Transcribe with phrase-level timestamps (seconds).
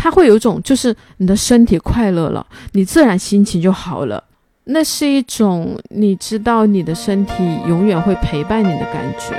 [0.00, 4.22] 它会有一种就是你的身体快乐了，你自然心情就好了。
[4.70, 7.32] 那是一种你知道你的身体
[7.66, 9.34] 永远会陪伴你的感觉。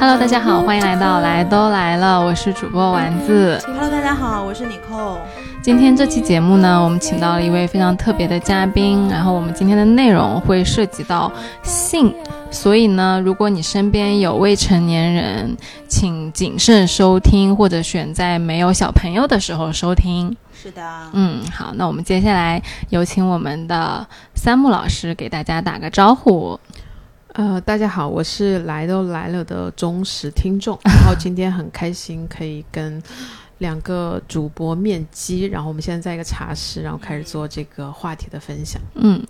[0.00, 3.60] Hello，大家好，欢迎来到来都来了，我是主播丸子。
[3.66, 5.18] Hello，大家好，我是妮蔻。
[5.60, 11.30] 今天这期节目呢，我们请到了一位非常特别的嘉宾，然后我们今天的内容会涉及到
[11.62, 12.14] 性，
[12.50, 15.56] 所以呢，如果你身边有未成年人，
[15.88, 20.34] 请谨慎收听，或者选在没有小朋友的时候收听。
[20.54, 20.82] 是的，
[21.12, 26.58] 嗯，好，那我们接下来有请我们的三木老师给大家打个招呼。
[27.34, 33.00] 呃，大家好，我是来都来了的忠实听众，然后今天很开心可以跟
[33.58, 38.80] 两个主播面基，然后我们现在在一个茶室，然后开始做这个话题的分享。
[38.94, 39.20] 嗯，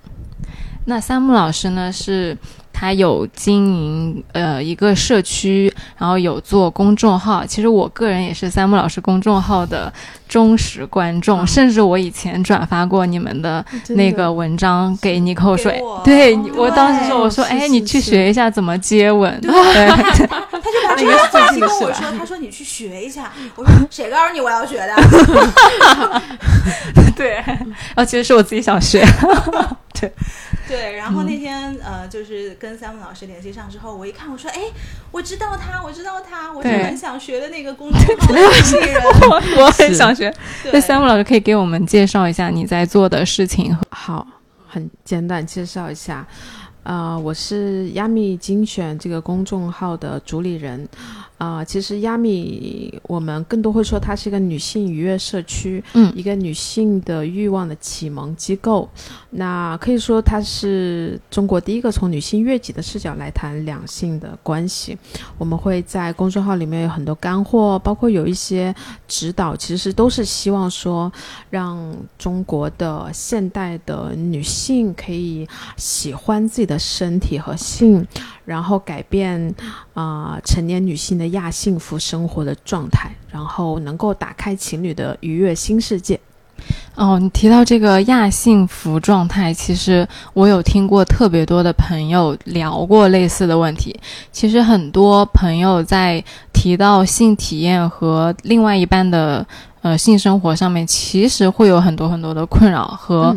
[0.89, 2.37] 那三木老师呢是。
[2.81, 7.45] 他有经营呃一个社区，然后有做公众号。
[7.45, 9.93] 其实我个人也是三木老师公众号的
[10.29, 15.73] 忠实观众，甚至我以前转发过你们的那个文章给尼寇说，
[16.05, 19.51] 对我当时说我说哎你去学一下怎么接吻，对
[19.91, 20.27] 他就
[20.87, 24.95] 把这个话题跟我说， 他说你去学一下，我说谁告诉你我要学的？
[27.17, 29.05] 对，然后其实是我自己想学，
[30.01, 30.13] 对。
[30.69, 34.61] 对，然后那天呃，就是跟三木老师联系上之后，我一看，我说，哎，
[35.11, 39.03] 我知道他，我知道他，我是很想学的那个公众号的经纪人，
[39.59, 40.33] 我很想学。
[40.71, 43.77] 那三木老师可以给我们介绍一下你在做的事情？
[43.91, 44.27] 好，
[44.69, 46.27] 很简短介绍一下。
[46.89, 50.89] 呃，我是亚米精选这个公众号的主理人，
[51.37, 58.89] 啊，其实亚米我们更多会说它是一个女性愉悦社区，嗯，一个女性的欲望的启蒙机构，
[59.29, 64.97] 那可以说它是中国第一个从女性悦己的视角来谈两性的关系。
[65.37, 68.75] 我们会在公众号里面有很多干货，包括有一些
[69.07, 71.13] 指导，其实都是希望说
[71.51, 76.78] 让中国的现代的女性可以喜欢自己的。
[76.79, 78.07] 身体和性，
[78.45, 79.55] 然后改变
[79.95, 86.19] 啊成年女性的亚幸福生活的状态，然后能够打开情侣的愉悦新世界。
[86.97, 93.99] 哦，你提到这个亚幸福状态，其实我有听过特别多的朋友聊过类似的问题。
[94.33, 96.23] 其实很多朋友在
[96.53, 99.47] 提到性体验和另外一半的。
[99.81, 103.37] 呃，性生活上面其实会有很多很多的困扰和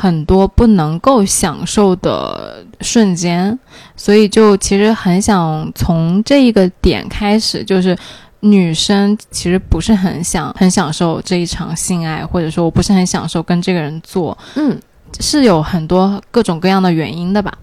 [0.00, 3.56] 很多不能够享受的瞬间，
[3.96, 7.96] 所以就其实很想从这一个点开始，就是
[8.40, 14.76] 女生其实不是很想很享受这一场性爱，或者说我不是很享受跟这个人做，嗯，
[15.20, 17.56] 是有很多各种各样的原因的吧？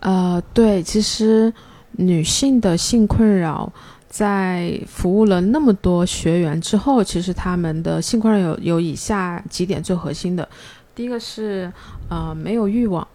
[0.00, 1.52] 呃，对，其实
[1.92, 3.72] 女性的性困扰。
[4.10, 10.46] 在服务了那么多学员之后，其实他们的性困扰有有以下几点最核心的，
[10.94, 11.72] 第一个是
[12.08, 13.06] 呃没有欲望。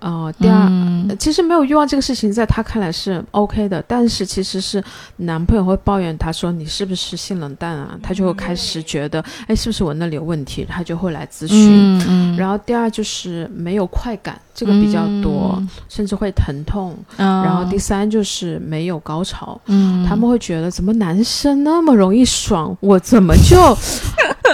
[0.00, 4.82] 呃，第二，其实没有欲望这个事情，在他看来是 OK 的，但是其实是
[5.16, 7.98] 男朋友会抱怨他说你是不是性冷淡啊？
[8.02, 10.64] 他就会开始觉得，哎，是不是我那里有问题？
[10.68, 12.36] 他就会来咨询。
[12.36, 16.96] 然后第二就是没有快感，这个比较多，甚至会疼痛。
[17.16, 19.60] 然后第三就是没有高潮，
[20.08, 23.76] 他们会觉得怎么男生那么容易爽，我怎么就？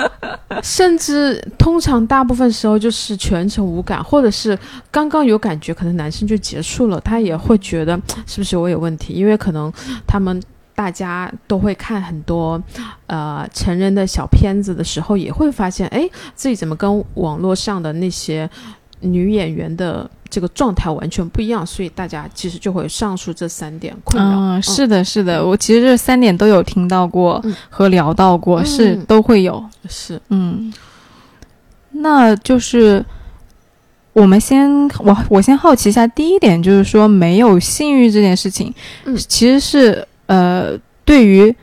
[0.62, 4.59] 甚至通常大部分时候就是全程无感，或者是
[4.91, 9.15] 刚刚有感觉，可能男生就结束了，他也会觉得是不是我有问题？
[9.15, 9.73] 因为可能
[10.07, 10.43] 他们
[10.75, 12.62] 大家都会看很多
[13.07, 18.49] 呃成人的小片子的时候，也会发现，哎，自己怎么跟网络上的那些
[19.01, 20.09] 女演员的。
[20.29, 24.37] 这个状态完全不一样，所以大家其实就会上述这三点困扰。
[24.37, 29.65] 嗯，是的，是的，我其实这三点都有听到过和聊到过，是都会有。
[29.89, 30.71] 是，嗯，
[31.93, 33.03] 那就是
[34.15, 34.69] 我们先，
[34.99, 41.54] 我我先好奇一下，第一点就是说没有性欲这件事情，嗯，其实是呃，对于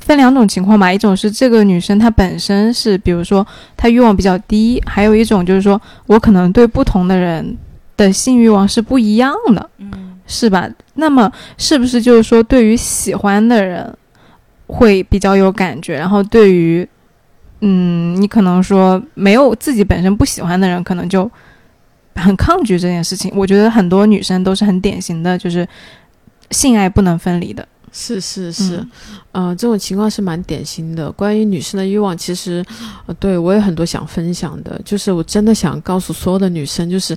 [0.00, 3.46] 分两种情况吧，一种是这个女生她本身是，比如说
[3.76, 7.56] 她欲望比较低，还有一种就是说我可能对不同的人。
[7.98, 10.68] 的性欲望是不一样的，嗯，是吧？
[10.96, 13.90] 那么是不是就是说，对于喜欢的人
[14.66, 16.86] 会比较有感觉，然后对于，
[17.62, 21.30] 嗯，你可能说没有自己本身不喜欢的人，可能就
[22.16, 23.32] 很抗拒这件事情。
[23.34, 25.66] 我觉得很多女生都是很典型的，就是
[26.50, 27.66] 性爱不能分离的。
[27.98, 28.76] 是是是，
[29.32, 31.10] 嗯、呃，这种情况是蛮典型的。
[31.12, 32.62] 关于女生的欲望，其实，
[33.06, 37.16] 呃，对我有很多想分享的，就是我真的想告诉所有的女生，就是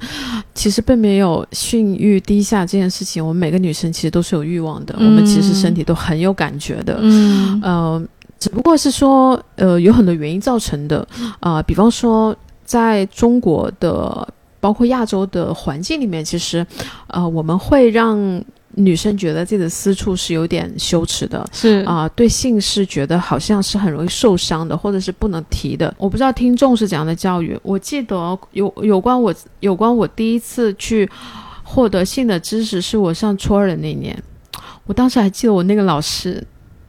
[0.55, 5.05] 其实并没有性欲低下这件事情，我们每个女生其实都是有欲望的，嗯。
[5.05, 7.59] 我们其实身体都很有感觉的，嗯。
[7.61, 8.01] 呃，
[8.39, 11.05] 只不过是说，呃，有很多原因造成的，
[11.41, 12.33] 啊、比方说，
[12.63, 14.25] 在中国的
[14.61, 16.65] 包括亚洲的环境里面，其实，
[17.07, 18.17] 呃，我们会让
[18.79, 21.45] 女生觉得自己的私处是有点羞耻的。
[21.51, 25.93] 是啊、对性是觉得好像是很容易受伤的，或者是不能提的。
[25.97, 27.59] 我不知道听众是怎样的教育。
[27.61, 31.09] 我记得有有关我有关我第一次去
[31.63, 34.17] 获得性的知识，是我上初二的那年。
[34.85, 36.43] 我当时还记得我那个老师，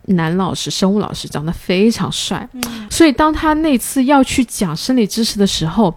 [0.07, 2.49] 男老师，生物老师，长得非常帅。
[2.53, 5.95] 嗯所以当他那次要去讲生理知识的时候，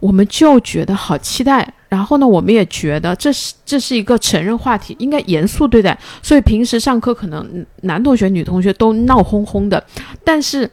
[0.00, 1.72] 我们就觉得好期待。
[1.92, 5.98] 然后呢，我们也觉得这是这是一个成人话题，应该严肃对待。
[6.22, 9.84] 所以平时上课可能男同学、女同学都闹哄哄的，
[10.24, 10.70] 但是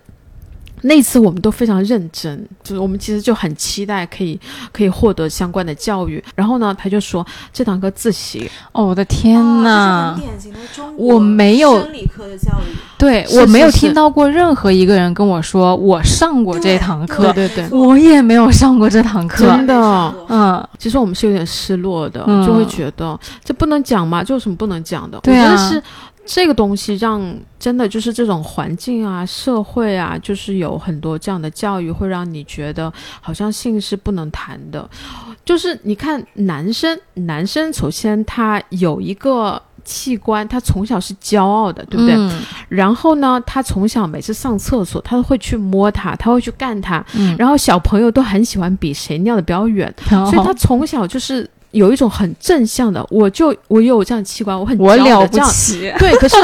[0.81, 4.39] 那次我们都非常认真，就是我们其实就很期待可以
[4.71, 6.23] 可以获得相关的教育。
[6.35, 10.15] 然后呢，他就说这堂课自习，哦，我的天哦呐！
[10.15, 19.67] 这是很典型的中国我没有生理课的教育，对是我没有听到过任何一个人跟我说我上过这堂课，对对对我也没有上过这堂课真。
[19.67, 25.19] 的嗯，其实我们是有点失落的，嗯就会觉得这不能讲嘛，这有什么不能讲的？
[25.21, 25.83] 对啊我觉得是
[26.31, 34.87] 这个东西让真的就是这种环境啊、社会啊，就是有很多这样的教育，会让你觉得好像性是不能谈的。
[35.43, 39.59] 就是你看男生，男生首先他有一个。
[39.85, 42.13] 器官，他从小是骄傲的，对不对？
[42.13, 47.03] 嗯然后呢，他从小每次上厕所，他都会去摸它，他会去干它。
[47.15, 55.27] 嗯，然后小朋友都很喜欢比谁尿的比较远，所以他从小就是有一种很正向的，我就我有这样的器官，我很我了。
[55.27, 55.91] 不起。
[55.99, 56.35] 对，可是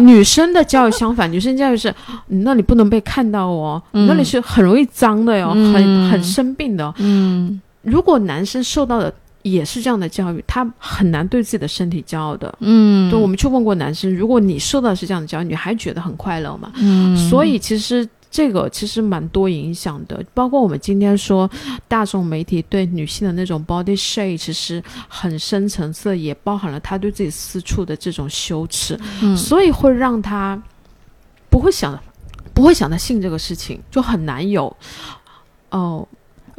[0.00, 1.94] 女生的教育相反，女生教育是
[2.28, 6.94] 你那里不能被看到哦，嗯你那里是很容易脏的哟，嗯很很生病的哦。
[6.98, 9.12] 嗯如果男生受到的
[9.42, 12.54] 也是这样的教育，他很难对自己的身体骄傲的。
[12.60, 16.70] 嗯，对，我们去问过男生，如果你受到的是这样的教育，你还觉得很快乐吗？
[16.76, 21.50] 嗯，所以其实这个其实蛮多影响的，包括我们今天说
[21.88, 29.36] 大众媒体对女性的那种 body shame，其实很深层次，也包含了她对自己私处的这种羞耻，嗯。
[29.36, 30.62] 所以会让她
[31.50, 32.00] 不会想
[32.54, 34.76] 不会想到性这个事情，就很难有。
[35.70, 36.06] 哦。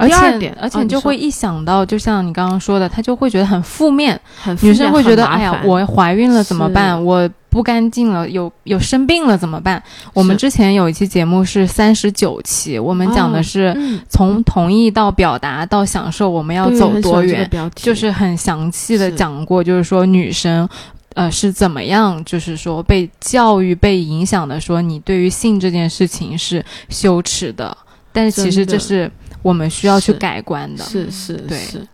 [0.01, 7.03] 而第二点且而且就会一想到，就像你刚刚说的，他就会觉得很负面，很女生会觉得，哎呀，我怀孕了怎么办？
[7.03, 9.81] 我不干净了，有有生病了怎么办？
[10.13, 17.49] 我们之前有一期节目是三十九期，我们讲的哦是嗯从同意到表达到享受，我们要走多远？
[17.75, 20.67] 就是很详细的讲过，就是说女生。
[21.13, 22.23] 呃，是怎么样？
[22.23, 27.75] 就是说被教育、被影响的，说你对于性这件事情是羞耻的，
[28.13, 29.11] 但是其实这是
[29.41, 30.83] 我们需要去改观的。
[30.83, 31.87] 是是对是，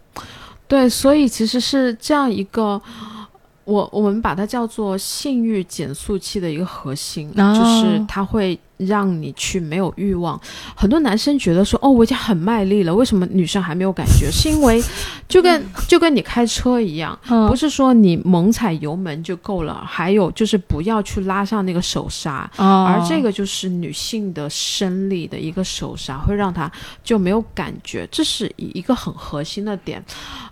[0.67, 2.81] 对，所以其实是这样一个，
[3.63, 10.39] 我我们把它叫做性欲减速器的一个核心，哦就是它会让你去没有欲望。
[10.75, 14.29] 很多男生觉得说，哦，我已经很卖力了，为什么女生还没有感觉？
[14.31, 14.81] 是因为
[15.27, 22.49] 就跟就跟你开车一样，嗯不是说你猛踩油门就够了，还有就是不要去拉上那个手刹。
[22.57, 26.71] 哦，而这个就是女性的生理的一个手刹，会让她
[27.03, 30.03] 就没有感觉，这是一个很核心的点。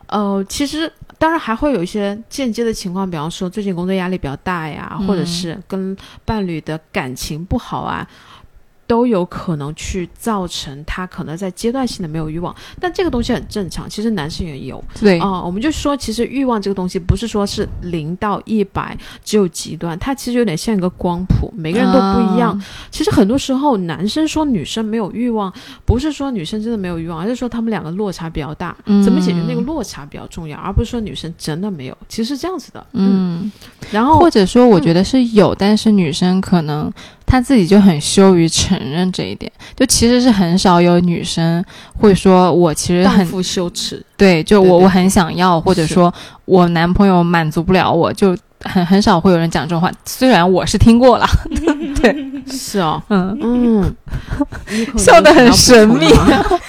[0.08, 8.08] 呃，其实当然还会有一些间接的情况，比方说最近工作压力比较大呀，或者嗯是跟伴侣的感情不好啊。
[8.88, 13.90] 都有可能去造成他可能在阶段性的没有欲望，但这个东西很正常。
[13.90, 22.52] 其实男生也有，对，啊、我们就说，其实欲望这个东西不是说是零到一百只有极端，它其实有点像一个光谱，每个人都不一样。
[22.52, 25.52] 啊其实很多时候，男生说女生没有欲望，
[25.86, 31.98] 不是说女生真的没有欲望，而是说他们两个落差比较大，嗯怎么解决那个落差比较重要，而不是说女生真的没有。
[32.08, 33.52] 其实是这样子的，嗯，
[33.92, 36.92] 然后或者说，我觉得是有，但是女生可能
[37.26, 39.52] 她自己就很羞于承认这一点。
[39.76, 41.64] 就其实是很少有女生
[42.00, 44.72] 会说，我其实很荡妇羞耻，对，就对对。
[44.72, 46.14] 我我很想要，或者说
[46.46, 49.92] 我男朋友满足不了我，就很很少会有人讲这种话。
[50.06, 51.26] 虽然我是听过了，
[52.02, 52.32] 对。
[52.48, 53.96] 是哦，嗯，嗯，
[54.96, 56.06] 笑得很神秘，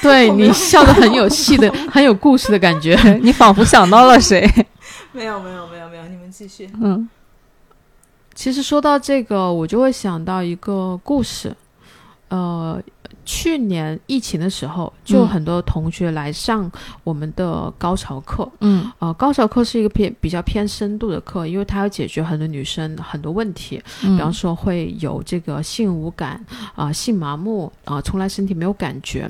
[0.01, 2.99] 对你笑得很有戏的， 很有故事的感觉。
[3.23, 4.41] 你仿佛想到了谁？
[5.13, 6.71] 没有没有没有没有，你们继续。
[6.81, 7.07] 嗯。
[8.35, 11.55] 其实说到这个，我就会想到一个故事，
[12.29, 12.83] 呃，
[13.27, 16.71] 去年疫情的时候，就很多同学来上
[17.05, 18.51] 我们的高潮课。
[18.61, 18.91] 嗯。
[19.01, 26.43] 呃，高潮课是一个偏比较偏深度的课，因为它要解决很多女生很多问题，嗯，比方说会有这个性无感
[26.75, 29.29] 啊、性麻木啊、从来身体没有感觉。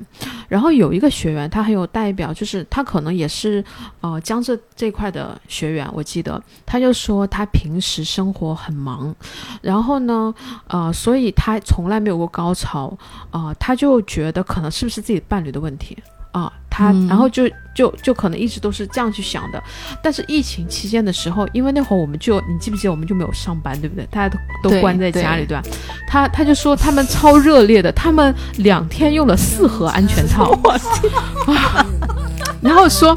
[0.48, 3.64] 然后有一个学员，他很有代表，就是他可能也是
[4.02, 9.14] 呃江浙这块的学员，我记得他就说他平时生活很忙，
[9.62, 10.32] 然后呢，
[10.68, 12.96] 呃，所以他从来没有过高潮，
[13.30, 15.96] 啊、他就觉得可能是不是自己伴侣的问题
[16.32, 19.62] 啊、他嗯然后就就就可能一直都是这样去想的，
[20.02, 24.06] 但是疫情期间的时候，因为那会儿我们就你记不记得我们就没有上班，对不对？
[24.10, 25.62] 大家都都关在家里，对对吧？
[26.06, 30.50] 他他就说他们超热烈的，他们两天用了四盒安全套，
[31.48, 31.86] 啊
[32.60, 33.16] 然后说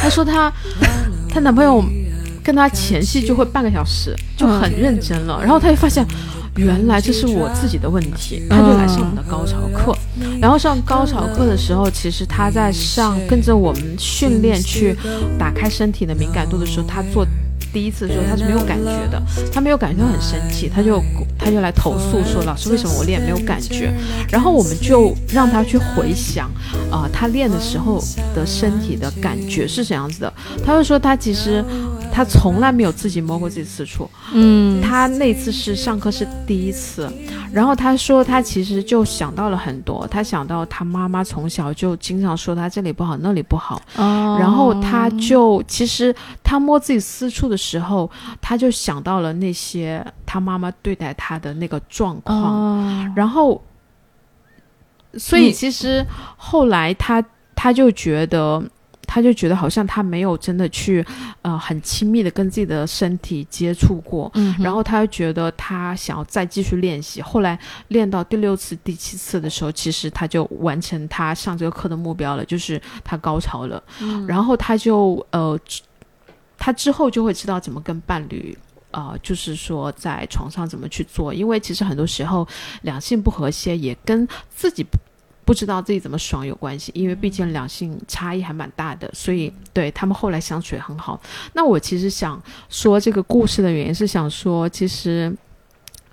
[0.00, 0.50] 他说他
[1.28, 1.84] 她男朋友
[2.42, 6.06] 跟她前戏就会半个小时，就很认真了，然后他就发现。
[6.56, 9.96] 原来这是我自己的问题，他就来上我们的高潮课。
[10.40, 14.96] 然后上高潮课的时候，其实他在上跟着我们训练去
[15.38, 17.26] 打开身体的敏感度的时候，他做
[17.72, 19.22] 第一次的时候他是没有感觉的，
[19.52, 21.02] 他没有感觉，他很生气，他就
[21.38, 23.92] 他就来投诉说老师为什么我练没有感觉？
[24.30, 26.50] 然后我们就让他去回想，
[26.90, 28.02] 啊、他练的时候
[28.34, 30.32] 的身体的感觉是怎样子的。
[30.64, 31.64] 他就说他其实
[32.12, 37.10] 他从来没有自己摸过自己私处，嗯，他那次是上课是第一次，
[37.52, 53.62] 然后他说他其实就想到了很多，他想到他妈妈从小就经常说他这里不好那里不好，哦，然后他就其实他摸自己私处的时候，他就想到了那些他妈妈对待他的那个状况，哦，然后，
[55.14, 56.04] 所以其实
[56.36, 57.22] 后来他
[57.54, 58.62] 他就觉得。
[59.12, 61.04] 他就觉得好像他没有真的去，
[61.42, 73.82] 呃，很亲密的跟自己的身体接触过，嗯，然后他就觉得他想要再继续练习，后来练到第六次、第七次的时候，其实他就完成他上这个课的目标了，就是他高潮了。
[74.00, 74.24] 嗯。
[74.28, 75.58] 然后他就呃，
[76.60, 78.56] 他之后就会知道怎么跟伴侣。
[78.92, 82.44] 呃，就是说在床上怎么去做，因为其实很多时候
[82.82, 84.98] 两性不和谐也跟自己不
[85.44, 91.20] 不知道自己怎么爽有关系，因为毕竟两性差异还蛮大的，所以对他们后来相处也很好。
[91.52, 95.32] 那我其实想说这个故事的原因是想说，其实。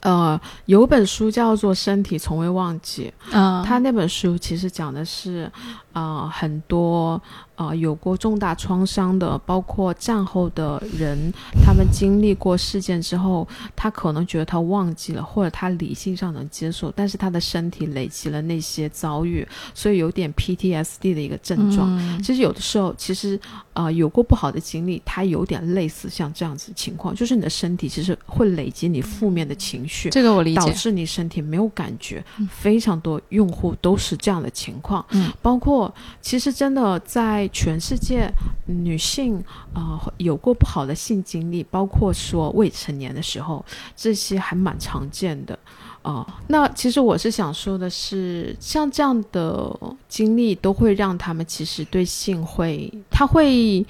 [0.01, 5.51] 呃，有本书叫做《身体从未忘记》，啊，他那本书其实讲的是，
[5.97, 7.19] 呃，很多
[7.55, 11.17] 呃有过重大创伤的，包括战后的人，
[11.65, 21.89] 他们经历过事件之后，他可能觉得他忘记了，或者他理性上能接受，但是他的身体累积了那些遭遇，所以有点 PTSD 的一个症状。
[21.97, 23.39] 嗯其实有的时候，其实
[23.73, 32.23] 呃有过不好的经历，它有点类似像这样子的情况，就是你的身体其实会累积你负面的情绪，这个我理解，导致你身体没有感觉。
[32.37, 35.86] 嗯非常多用户都是这样的情况，嗯，包括
[36.21, 38.31] 其实真的在全世界，
[38.65, 39.37] 女性
[39.73, 43.63] 啊、呃有过不好的性经历，包括说未成年的时候，
[43.95, 45.57] 这些还蛮常见的。
[46.03, 49.77] 啊、那其实我是想说的是，像这样的
[50.07, 53.85] 经历都会让他们其实对性会，他会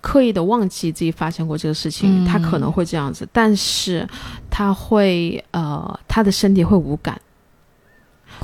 [0.00, 4.08] 刻意的忘记自己发生过这个事情，嗯他可能会这样子，但是
[4.48, 7.20] 他会呃，他的身体会无感，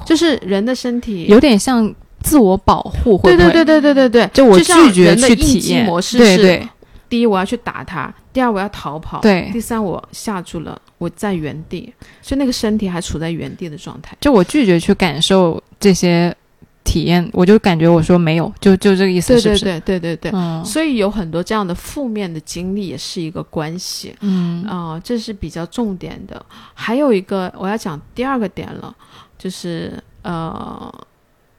[0.04, 6.68] 就是人的身体有点像自我保护，会不会对对对对对对对，就我拒绝去体验模式是对对
[7.08, 14.16] 第一我要去打他，第二我要逃跑，对第三我吓住了，我在原地，所以那个身体还处在原地的状态。
[14.20, 16.34] 就我拒绝去感受这些
[16.82, 19.64] 体验，我就感觉我说没有，就就这个意思，是不是？
[19.64, 24.16] 对对对对对对，嗯所以有很多这样的负面的经历也是一个关系。
[24.20, 26.44] 嗯啊、这是比较重点的。
[26.72, 28.92] 还有一个我要讲第二个点了，
[29.38, 30.92] 就是呃，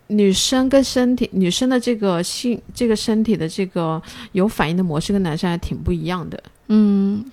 [0.07, 4.01] 女生跟身体，女生的这个性，这个身体的这个
[4.33, 6.41] 有反应的模式跟男生还挺不一样的。
[6.67, 7.23] 嗯，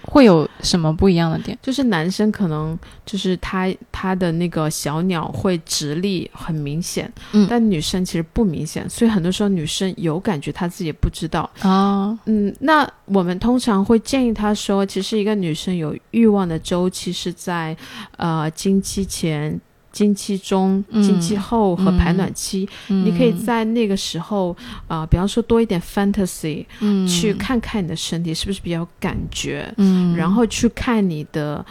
[0.00, 1.58] 会有什么不一样的点？
[1.60, 11.48] 就是男生可能就是他他的那个小鸟会直立很明显，嗯但女生其实不明显，所以很多时候女生有感觉，她自己也不知道。
[11.60, 17.76] 啊，嗯，那我们通常会建议她说，其实一个女生有欲望的周期是在
[18.16, 19.60] 呃经期前、
[19.98, 21.02] 经期中、嗯。
[21.02, 22.68] 经期后和排卵期。
[22.86, 27.06] 你可以嗯在那个时候啊、呃比方说多一点 fantasy，、嗯。
[27.06, 31.64] 去看看你的身体是不是比较有感觉，嗯，然后去看你的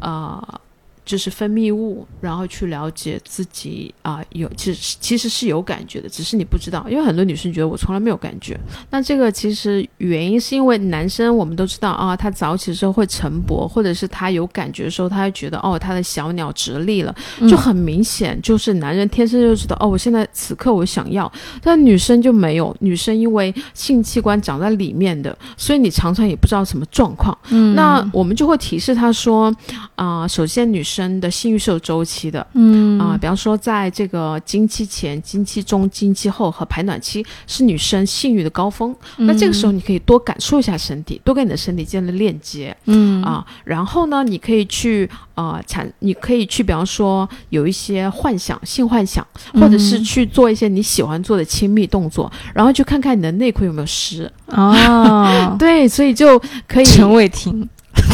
[0.00, 0.60] 呃
[1.04, 8.58] 就是分泌物，然后去了解自己啊、有其实其实是有感觉的，只是你不知道，因为很多女生觉得我从来没有感觉。
[8.90, 17.14] 那这个其实原因是因为男生我们都知道啊，他早起的时候会晨勃，或者是他有感觉的时候，他会觉得哦，他的小鸟直立了，
[17.48, 21.30] 就很明显，就是男人天生就知道哦，我现在此刻我想要，
[21.60, 27.36] 但女生就没有，女生因为性器官长在里面的，所以你常常也不知道什么状况。
[27.50, 29.54] 嗯那我们就会提示他说，
[29.94, 32.46] 啊、首先女生的性欲是有周期的。
[32.54, 38.94] 嗯啊、比方说，在这个经期前、经期中、经期后和排卵期是女生性欲的高峰。
[39.18, 43.44] 那这个时候，你可以多感受一下身体，多跟你的身体建立链接嗯啊。
[43.64, 54.30] 然后呢，你可以去啊、呃产，你可以去，比方说有一些幻想、性幻想，或者是去做一些你喜欢做的亲密动作，然后去看看你的内裤有没有湿。
[54.48, 57.68] 哦， 对，所以就可以陈伟霆，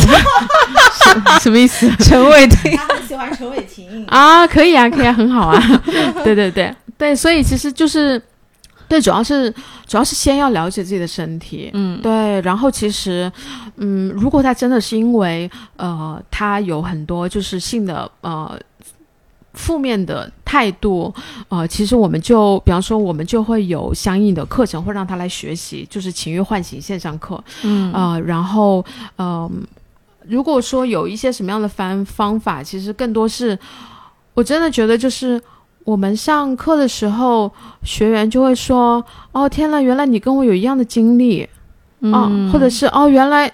[1.41, 1.91] 什么意思？
[2.01, 4.05] 陈伟霆，他很喜欢陈伟霆。
[4.07, 5.61] 啊，可以啊，可以啊，很好啊。
[6.25, 8.21] 对对对对，所以其实就是，
[8.89, 9.51] 对，主要是
[9.87, 11.71] 主要是先要了解自己的身体。
[11.75, 13.31] 嗯对，然后其实，
[13.77, 18.59] 嗯，如果他真的是因为呃，他有很多就是性的呃
[19.55, 21.13] 负面的态度，
[21.49, 28.85] 呃，其实我们就比方说，我们就会有相应的课程会让他来学习，就是情欲唤醒线上课，嗯呃，然后
[29.19, 29.51] 嗯、
[30.29, 33.59] 如果说有一些什么样的方方法，其实更多是，
[34.35, 35.41] 我真的觉得就是
[35.85, 37.51] 我们上课的时候，
[37.83, 41.49] 学员就会说：“哦，天呐，原来你跟我有一样的经历。
[42.01, 43.49] 啊、嗯或者是哦，原来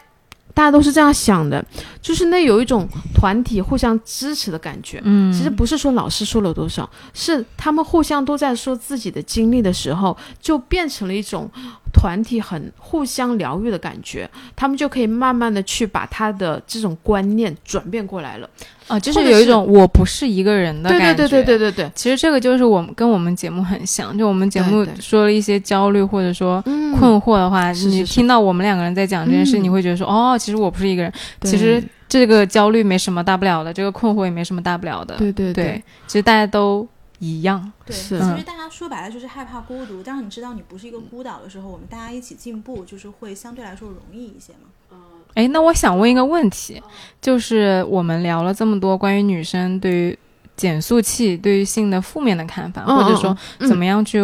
[0.53, 1.65] 大家都是这样想的，
[2.03, 11.51] 就是那有一种团体互相支持的感觉。”嗯，其实不是说老师说了多少，是他们互相都在说自己的经历的时候，就变成了一种
[11.95, 14.29] 团体很互相疗愈的感觉。
[14.55, 18.51] 他们就可以慢慢的去把他的这种观念转变过来了。
[18.87, 21.27] 啊，就是是有一种我不是一个人的对感觉。
[21.27, 31.11] 对对对对对对，其实这个就是我们跟我们节目很像，就我们节目说了一些焦虑或者说嗯困惑的话，你听到我们两个人在讲这件事，嗯你会觉得说，哦，其实我不是一个人，
[31.41, 35.17] 其实这个焦虑没什么大不了的，这个困惑也没什么大不了的。
[35.17, 36.87] 对对对，其实大家都
[37.25, 37.73] 一样。
[37.87, 40.03] 对，其实大家说白了就是害怕孤独。
[40.03, 44.99] 当你知道你不是一个孤岛的时候，我们大家一起进步，就是会相对来说容易一些嘛。
[45.35, 46.81] 哎，那我想问一个问题，
[47.21, 50.19] 就是我们聊了这么多关于女生对于
[50.57, 54.23] 减速器对于性的负面的看法，嗯或者说嗯怎么样去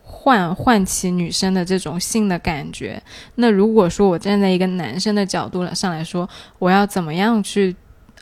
[0.00, 3.02] 唤唤起女生的这种性的感觉。
[3.34, 6.28] 那如果说我站在一个男生的角度上来说，
[6.60, 7.74] 我要怎么样去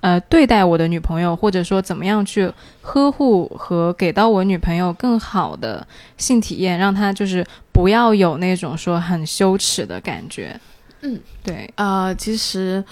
[0.03, 5.87] 呃对待我的女朋友，或者说怎么样去呵护和给到我女朋友更好的
[6.19, 10.61] 性体验，让她就是不要有那种说很羞耻的感觉。
[11.03, 12.83] 嗯，对，呃，其实，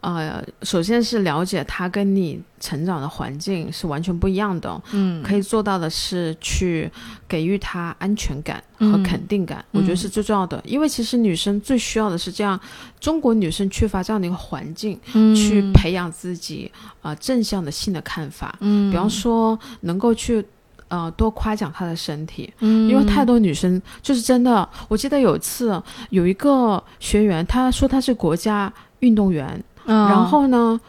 [0.00, 4.80] 呃，首先是了解他跟你成长的环境是完全不一样的。
[4.92, 6.88] 嗯，可以做到的是去
[7.28, 10.62] 给予他安全感和嗯肯定感，我觉得是最重要的。
[10.64, 12.58] 因为其实女生最需要的是这样，
[13.00, 16.70] 中国女生缺乏这样的一个环境，嗯去培养自己
[17.02, 18.56] 啊、呃正向的性的看法。
[18.60, 20.44] 嗯，比方说，能够去
[20.88, 24.68] 呃多夸奖她的身体，嗯，因为太多女生就是真的。
[24.88, 30.80] 我记得有一次有一个学员，她说她是国家运动员，嗯，然后呢，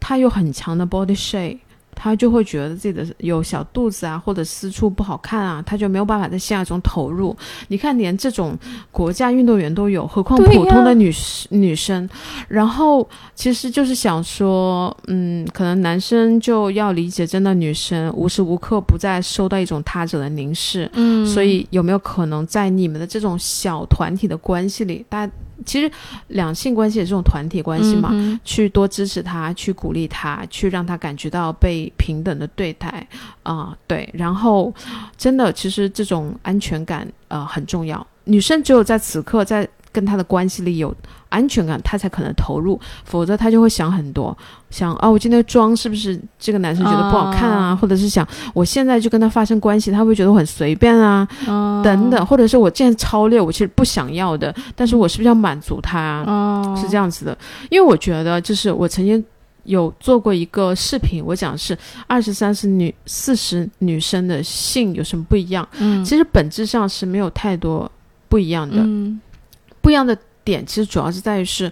[0.00, 1.58] 她有很强的 body shape。
[2.00, 7.36] 她就会觉得自己的有小肚子啊，或者私处不好看啊，他就没有办法在性爱中投入。
[7.66, 8.56] 你看，连这种
[8.92, 11.12] 国家运动员都有，何况普通的女
[11.50, 12.08] 女生？
[12.46, 20.88] 然后其实就是想说，嗯，可能男生就要理解，真的女生无时无刻不在受到一种他者的凝视。
[20.92, 25.32] 嗯，所以有没有可能在你们的这种小团体的关系里，大家
[25.66, 25.90] 其实
[26.28, 33.06] 两性关系也是这种团体关系嘛，嗯去多支持他，去鼓励他，去让他感觉到被平等的对待
[33.42, 34.72] 啊、对，然后
[35.16, 39.66] 真的其实这种安全感呃很重要，女生只有在此刻在
[39.98, 40.94] 跟他的关系里有
[41.28, 44.36] 安全感，他才可能投入，否则他就会想很多，
[44.70, 51.82] 想啊，我今天妆是不是这个男生觉得不好看啊，啊或者是想我现在就跟他发生关系，他会会觉得我很随便啊，哦。
[51.84, 56.24] 等等，或者是我现在超烈，我其实不想要的，但是我是不是要满足他啊？
[56.26, 57.38] 哦，是这样子的，
[57.70, 59.22] 因为我觉得就是我曾经
[59.64, 67.90] 有做过一个视频，我讲是二十三十女四十女生的性有什么不一样，嗯，其实本质上是没有太多
[68.28, 69.20] 不一样的，嗯
[69.80, 71.70] 不一样的点其实主要是在于是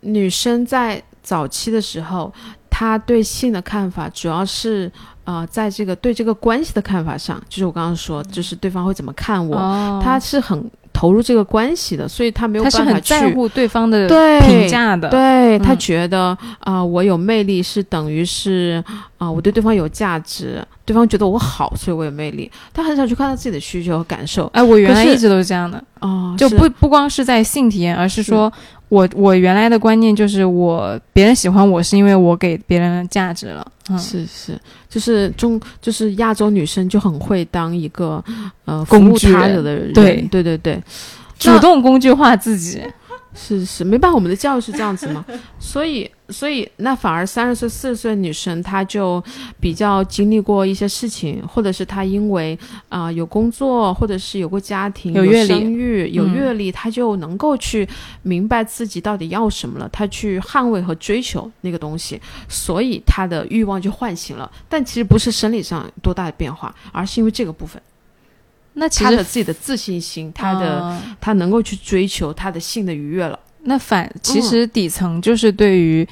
[0.00, 2.32] 女生在早期的时候，
[2.70, 4.90] 她对性的看法主要是
[5.24, 12.84] 呃在这个对这个关系的看法上，就是我刚刚说，就是对方会怎么看我，哦，他是很投入这个关系的，所以他没有办法去。
[12.86, 14.08] 是很在乎对方的
[14.40, 18.82] 评价的，对他嗯觉得啊、我有魅力是等于是
[19.18, 22.50] 啊、我对对方有价值，对方觉得我好，所以我有魅力。
[22.72, 24.46] 他很少去看到自己的需求和感受。
[24.54, 28.50] 哎，我原来一直都是这样的，哦，就不不光是在性体验，而是说
[28.88, 38.22] 我我原来的观念就是我别人喜欢我是因为我给别人价值了，嗯，是是，就是中就是亚洲女生就很会当一个
[38.64, 40.22] 呃服务他的人，对。
[40.30, 40.82] 对对对，
[41.38, 42.80] 主动工具化自己，
[43.36, 45.24] 是是，没办法，我们的教育是这样子嘛，
[45.60, 49.22] 所以所以那反而三十岁、四十岁女生，她就
[49.60, 55.48] 比较经历过一些事情，或者是她因为啊、有工作，或者是有过家庭、有有阅历。
[55.48, 57.86] 生育、有嗯阅历，她就能够去
[58.22, 64.50] 明白自己到底要什么了，她去捍卫和追求那个东西，所以她的欲望就唤醒了。
[64.68, 67.80] 但其实不是生理上多大的变化，而是因为这个部分，
[68.78, 70.96] 那其实她的自己的自信心，他的。
[71.20, 73.36] 他能够去追求他的性的愉悦了。
[73.64, 76.06] 那反其实底层就是对于，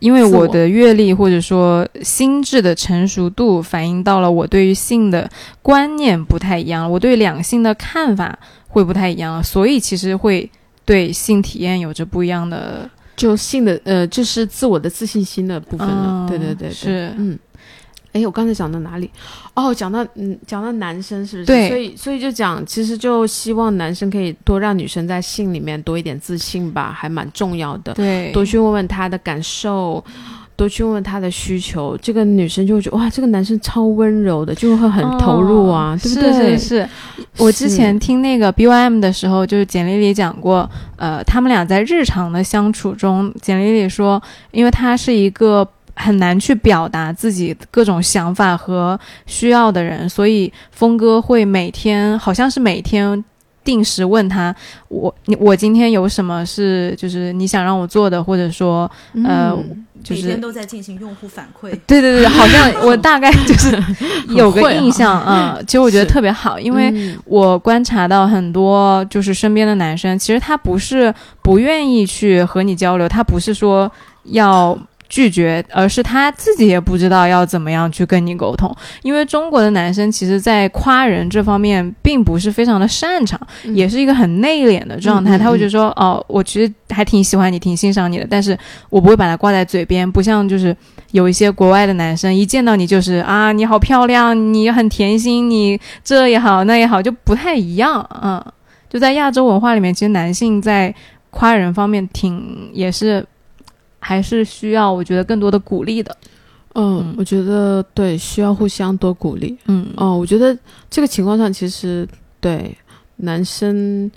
[0.00, 5.26] 因为我我的阅历或者说心智的成熟度反映到了我对于性的
[5.62, 10.50] 观念不太一样，我对两性的看法会不太一样，所以其实会
[10.84, 12.90] 对性体验有着不一样的。
[13.16, 16.26] 就性的呃，就是自我的自信心的部分了。
[16.26, 17.38] 嗯对对对对，是嗯。
[18.12, 19.10] 哎，我刚才讲到哪里？
[19.54, 21.46] 哦，讲到嗯，讲到男生是不是？
[21.46, 27.94] 对所以所以就讲，其实就希望男生可以多让女生在性里面多一点自信吧，还蛮重要的。
[27.94, 30.04] 对，多去问问她的感受，
[30.56, 36.32] 多去问问他的需求，这个女生就会觉得哇，这个男生超温柔的，就会很投入啊，哦对不对？
[36.32, 36.88] 是是是，
[37.38, 45.66] 我之前听那个 BYM 的时候，就是简丽丽讲过，呃，他们俩在日常的相处中，简丽丽说，因为他是一个
[46.00, 53.24] 很难去表达自己各种想法和需要的人，所以峰哥会每天，好像是每天。
[53.62, 54.52] 定时问他，
[54.88, 58.90] 我你我今天有什么是就是你想让我做的，或者说
[59.22, 61.68] 呃嗯就是每天都在进行用户反馈。
[61.86, 63.78] 对对对，好像我大概就是
[64.30, 73.92] 有个印象， 嗯，其实我觉得特别好，因为嗯我观察到很多就是身边的男生，其实他不是不愿意去和你交流，他不是说
[74.24, 74.76] 要。
[75.10, 85.36] 拒绝，而是他自己也不知道要怎么样去跟你沟通，因为中国的男生其实，在夸人这方面并不是非常的擅长，嗯也是一个很内敛的状态。
[85.36, 88.56] 他会觉得说，哦，我其实还挺喜欢你，挺欣赏你的，但是
[88.88, 90.74] 我不会把它挂在嘴边，不像就是
[91.10, 98.08] 有一些国外的男生，一见到你就是啊，你好漂亮，你很甜心，你这也好那也好，就不太一样。
[98.22, 98.40] 嗯，
[98.88, 100.94] 就在亚洲文化里面，其实男性在
[101.30, 103.26] 夸人方面挺也是
[104.00, 106.16] 还是需要，我觉得更多的鼓励的。
[106.22, 106.30] 嗯
[106.74, 109.56] 嗯，我觉得对，需要互相多鼓励。
[109.66, 110.56] 嗯，哦，我觉得
[110.88, 112.08] 这个情况上，其实
[112.40, 112.76] 对
[113.16, 114.08] 男生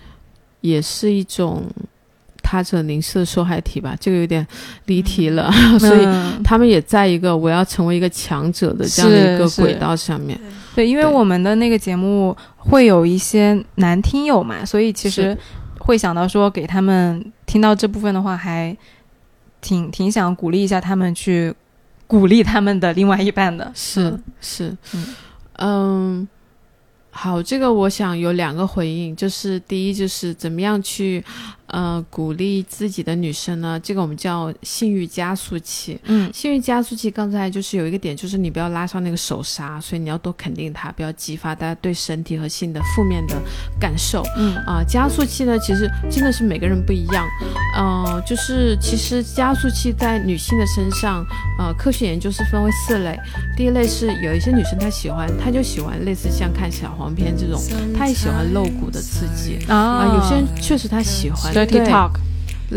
[0.62, 1.63] 也是一种
[2.43, 4.46] 他者凝视的受害体吧，这个有点
[4.86, 6.43] 离题了， 所以嗯。
[6.43, 10.39] 他们也在一个我要成为一个强者的这样的一个轨道上面。
[10.76, 15.36] 对，因为我们的那个节目会有一些男听友嘛，所以其实
[15.80, 18.78] 会想到说给他们听到这部分的话，还
[19.63, 21.52] 挺挺想鼓励一下他们去
[22.06, 23.71] 鼓励他们的另外一半的。
[23.73, 25.15] 是嗯是，嗯
[25.58, 26.28] 嗯，
[27.10, 31.23] 好，这个我想有两个回应，就是第一就是怎么样去
[31.73, 33.79] 呃鼓励自己的女生呢？
[33.81, 35.99] 这个我们叫性欲加速器。
[36.05, 43.36] 嗯性欲加速器刚才就是有一个点，就是你不要拉上那个手刹，所以你要多肯定它，不要激发大家对身体和性的负面的
[43.79, 44.23] 感受。
[44.38, 47.27] 嗯啊、加速器呢，其实真的是每个人不一样。
[47.75, 51.25] 呃，就是其实加速器在女性的身上，
[51.57, 53.17] 呃，科学研究是分为四类。
[53.57, 57.59] 第一类是有一些女生她喜欢，她就喜欢类似像看小黄片这种，
[57.97, 59.65] 她也喜欢露骨的刺激。
[59.67, 62.19] 啊、啊有些人确实她喜欢 TikTok。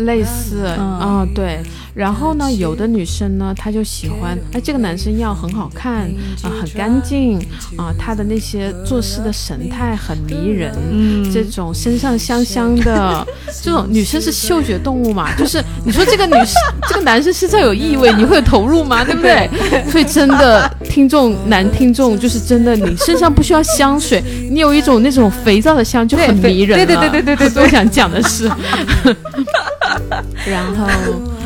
[0.05, 1.59] 类似嗯啊、对。
[1.93, 6.03] 然后呢，有的女生呢，她就喜欢，哎，这个男生要很好看
[6.43, 7.39] 啊、很干净
[7.75, 13.25] 啊、他的那些做事的神态很迷人，嗯，这种身上香香的，
[13.63, 15.33] 这种女生是嗅觉动物嘛？
[15.37, 16.53] 就是你说这个女生，
[16.87, 19.03] 这个男生身上有异味，你会有投入吗？
[19.03, 19.49] 对不对？
[19.89, 26.85] 所以真的，听众男听众就是真的，你身上不需要香水，你有一种那种肥皂的香就很迷人了。
[26.85, 28.47] 对对对对对对对我想讲的是，
[30.49, 31.36] 然后。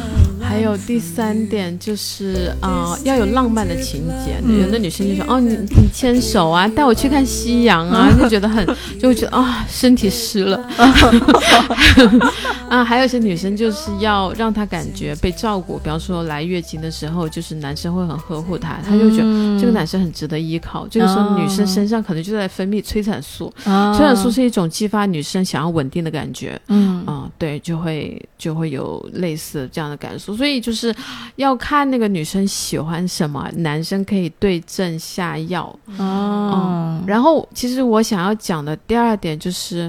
[0.51, 4.35] 还有第三点就是啊、要有浪漫的情节。
[4.61, 8.65] 有的女生就说：“哦，你你牵手啊，带我去看夕阳啊，就觉得很，
[8.99, 10.57] 就会觉得啊、身体湿了。
[12.67, 20.85] 啊，还有一些女生就是要让她感觉被照顾，比方说来月经的时候，就是男生会很呵护她，她就觉得这个男生很值得依靠。
[20.89, 26.59] 这个时候女生身上可能就在分泌催产素，啊催产素是一种激发女生想要稳定的感觉。
[26.67, 30.91] 嗯啊、对，就会就会有类似这样的感受，所以就是
[31.35, 35.71] 要看那个女生喜欢什么，男生可以对症下药。
[35.99, 39.87] 哦，然后，其实我想要讲的第二点就是，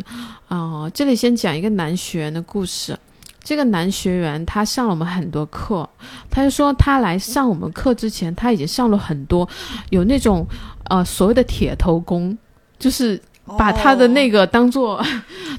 [0.48, 2.94] 啊、这里先讲一个男学员的故事。
[3.42, 5.88] 这个男学员他上了我们很多课，
[6.28, 9.48] 他就说他来上我们课之前，他已经上了很多，
[9.88, 10.46] 有那种
[10.90, 12.36] 呃所谓的铁头功，
[12.78, 13.18] 就是
[13.58, 15.04] 把他的那个个当做，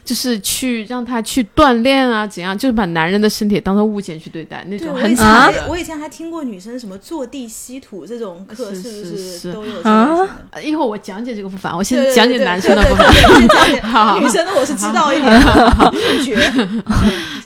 [0.03, 10.27] 就是去让他去锻炼啊，怎样，就是把男人的身体当做物件去对待，那，种很我以啊我以前还听过女生什么坐地吸土这种课，是是不是是都有这啊
[10.63, 13.05] 一会儿我讲解这个部分，我先讲解男生的对部分。
[13.05, 15.93] 对对对讲解 好女生的我是知道一点的。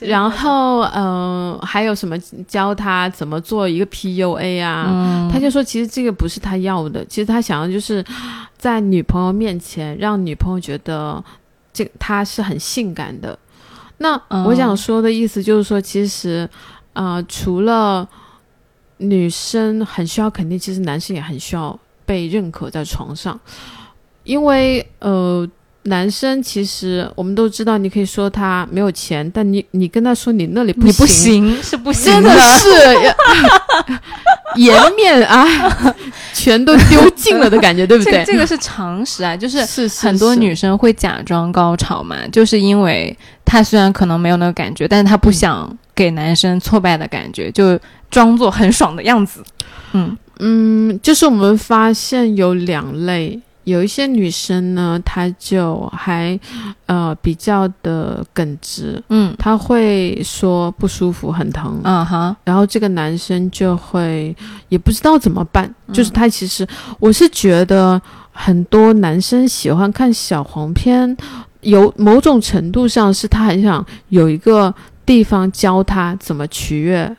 [0.00, 4.86] 然后，嗯、还有什么教他怎么做一个 PUA 啊？
[4.88, 8.02] 嗯他就说，其实这个不是他要的，其实他想要就是
[8.56, 11.22] 在女朋友面前让女朋友觉得
[11.72, 13.38] 这个他是很性感的。
[13.98, 16.48] 那嗯我想说的意思就是说，其实，
[16.92, 18.06] 呃，除了
[18.98, 23.38] 女生很需要肯定，其实男生也很需要被认可在床上，
[24.24, 25.48] 因为呃。
[25.84, 32.68] 男生其实我们都知道，你可以说他没有钱，但你你跟他说你那里你不行，行是不行真的是
[34.56, 35.46] 颜面啊，
[36.32, 38.24] 全都丢尽了的感觉，对不对？
[38.24, 47.78] 这个是常识啊，就是很多女生会假装高潮嘛，就是因为她虽然可能没有那个感觉，但是她不想给男生挫败的感觉，就
[48.10, 49.42] 装作很爽的样子。
[49.92, 56.38] 嗯嗯，就是我们发现有两类，有一些女生呢，她就还
[56.86, 59.34] 呃比较的耿直，嗯。
[59.38, 64.34] 她会说不舒服、很疼，嗯哈，然后这个男生就会
[64.68, 65.94] 也不知道怎么办，嗯。
[65.94, 66.66] 就是他其实
[66.98, 68.00] 我是觉得
[68.32, 71.16] 很多男生喜欢看小黄片，
[71.60, 77.14] 有某种程度上是他很想有一个地方教他怎么取悦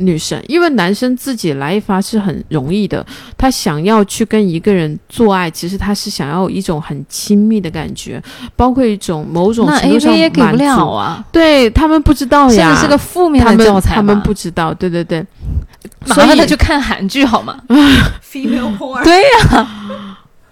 [0.00, 3.04] 女生，因为男生自己来一发是很容易的，
[3.38, 8.22] 他想要去跟一个人做爱，其实他是想要一种很亲密的感觉，
[8.56, 15.24] 包括一种某种那程 A 度上 V 也给不了啊，对他们不知道呀，甚至是个负面他们的教材他们嘛不知道，对对对，
[16.06, 17.60] 所以他去看韩剧好吗？
[18.24, 19.68] female porn，对呀、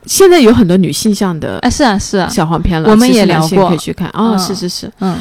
[0.07, 3.69] 现在有很多女性向的啊是啊是啊，小黄片了，我们也聊过。
[3.69, 4.09] 可以去看。
[4.15, 4.39] 哦，嗯。
[4.39, 5.19] 是是是，嗯。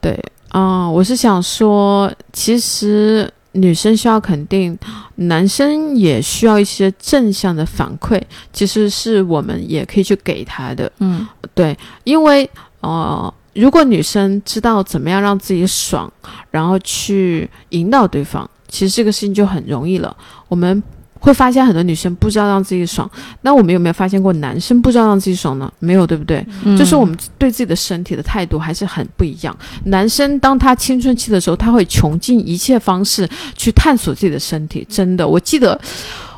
[0.00, 0.18] 对
[0.50, 4.78] 啊、我是想说，其实女生需要肯定，
[5.16, 8.20] 男生也需要一些正向的反馈，
[8.52, 12.48] 其实是我们也可以去给他的，嗯对，因为
[12.80, 16.12] 呃，如果女生知道怎么样让自己爽，
[16.50, 20.14] 然后去引导对方，其实这个事情就很容易了。
[20.48, 20.82] 我们
[21.26, 23.10] 会发现很多女生不知道让自己爽，
[23.42, 25.70] 那我们有没有发现过男生不知道让自己爽呢？
[25.80, 26.46] 没有，对不对？
[26.62, 29.54] 嗯，就是我们对自己的身体的态度还是很不一样。
[29.86, 34.86] 男生当他青春期的时候，他会穷尽一切方式去探索自己的身体。
[34.88, 35.78] 真的，我记得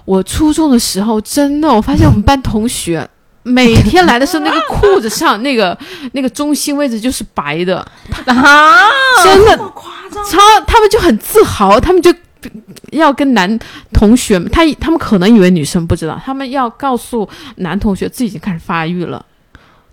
[0.07, 3.07] 我初中的时候，真的，我发现我们班同学。
[3.45, 5.79] 每天来的时候，那个裤子上那个
[6.13, 7.79] 那个中心位置就是白的，
[8.27, 8.77] 啊，
[9.25, 10.23] 真的夸张？
[10.27, 12.13] 超，他们就很自豪，他们就
[12.93, 13.59] 要跟男
[13.93, 19.25] 同学，他他们可能以为女生不知道，他们要告诉男同学自己已经开始发育了。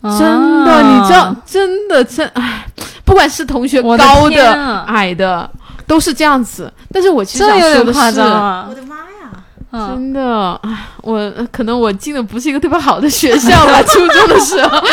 [0.01, 0.19] 真
[0.65, 2.65] 的，你知道，真的真哎，
[3.03, 5.49] 不管是同学高的、啊矮的，
[5.87, 6.71] 都是这样子。
[6.91, 8.75] 但是我其实想说的是，我！
[8.75, 9.31] 的妈呀！
[9.71, 14.83] 嗯真的，哎，我可能我进的不是一个特别好的学校吧， 初中的时候。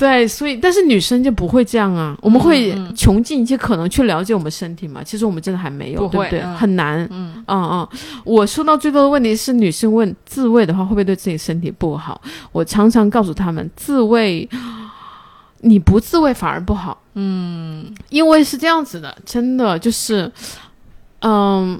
[0.00, 5.04] 对，所以但是女生就不会这样啊，我们会穷尽一切可能去了解我们身体嘛。
[5.04, 6.40] 其实我们真的还没有，不对不对？
[6.40, 7.06] 嗯很难。
[7.10, 7.88] 嗯嗯嗯，
[8.24, 12.18] 我收到最多的问题是女生问自慰的话会不会对自己身体不好？
[12.50, 14.48] 我常常告诉他们，自慰
[15.60, 20.32] 你不自慰反而不好，嗯因为是这样子的，真的就是，
[21.20, 21.78] 嗯，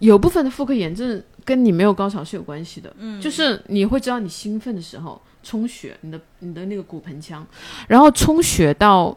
[0.00, 7.46] 有部分的妇科炎症跟你没有高潮是有关系的，嗯，就是你会知道你兴奋的时候充血，你的你的那个骨盆腔，
[7.86, 9.16] 然后充血到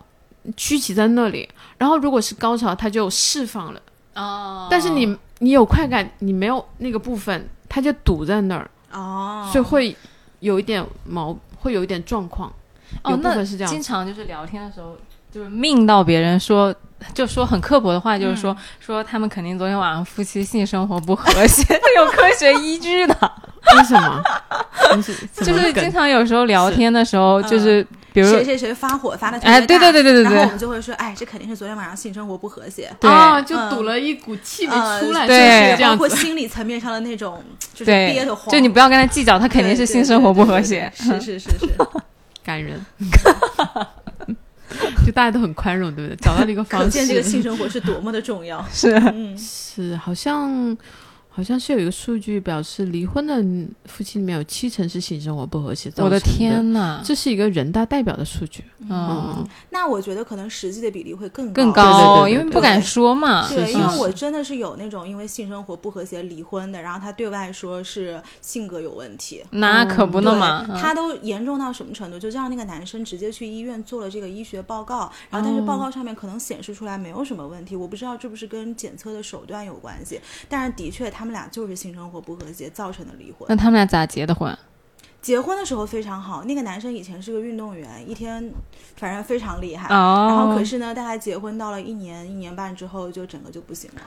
[0.55, 3.81] 聚集在那里，然后如果是高潮，它就释放了。
[4.15, 9.95] 哦但是你你有快感，你没有那个部分，它就堵在那儿，哦，所以会
[10.39, 12.49] 有一点毛，会有一点状况。
[13.05, 14.97] 有哦，那部分是这样经常就是聊天的时候，
[15.29, 16.73] 就是命到别人说
[17.13, 21.63] 就说很刻薄的话，就是说、说他们肯定昨天晚上夫妻性生活不和谐，
[21.97, 23.15] 有 科学依据的。
[23.77, 24.23] 为什么？
[25.37, 32.91] 就是经常有时候聊天的时候，是就是比如谁谁谁发火发的哎对大对对对对对然后我们就会说，哎，这肯定是昨天晚上性生活不和谐。
[32.99, 36.25] 对啊，就嗯堵了一股气没呃出来，对是就是包括这样子。
[36.27, 37.41] 心理层面上的那种，
[37.73, 38.51] 就是对憋得慌。
[38.51, 40.91] 就你不要跟他计较，他肯定是性生活不和谐。
[40.95, 41.69] 是是是是，
[42.43, 42.83] 感人，
[45.05, 46.15] 就大家都很宽容，对不对？
[46.17, 46.85] 找到了一个方式。
[46.85, 48.65] 可见这个 性生活是多么的重要。
[48.71, 50.75] 是，嗯，是好像
[51.33, 53.41] 好像是有一个数据表示，离婚的
[53.85, 58.65] 夫妻里面有七成是性生活不和谐造成我的的，天呐，这是一个人大代表的数据。
[58.89, 61.83] 嗯，那我觉得可能实际的比例会更更高。
[61.83, 63.47] 对对对对因为不敢说嘛。
[63.47, 70.65] 对，是因为我真的是有那种因为性生活不和谐离婚的，然后他对外说是性格有问题，那可不呢嘛。
[70.67, 72.19] 对，他都严重到什么程度？
[72.19, 83.55] 就让那个男生直接去医院做了这个医学报告，然后但是报告上面可能显示出来没有什么问题，我不知道这不是跟检测的手段有关系，但是的确他们俩就是性生活不和谐造成的离婚那。
[83.55, 84.57] 他们俩咋结的婚？
[85.21, 88.51] 结婚的时候非常好，那个男生以前是个运动员，一天
[88.95, 89.87] 反正非常厉害。
[89.93, 94.01] 哦，然后可是呢，大概结婚到了一年一年半之后，就整个就不行了，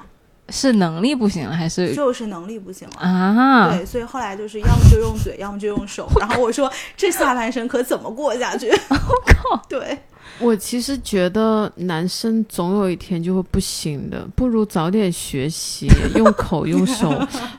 [0.48, 2.96] 是能力不行了，还是就是能力不行了。
[2.96, 3.70] 啊？
[3.70, 6.10] 对，所以后来就是要么就用嘴，要么就用手。
[6.18, 8.68] 然后我说这下半生可怎么过下去？
[8.90, 9.62] 我靠！
[9.68, 9.96] 对，
[10.40, 17.10] 我其实觉得男生总有一天就会不行的，不如早点学习，用口用手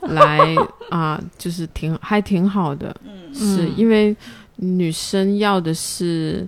[0.02, 0.54] 来
[0.90, 2.94] 啊，就是挺还挺好的。
[3.04, 4.14] 嗯，是嗯因为
[4.56, 6.46] 女生要的是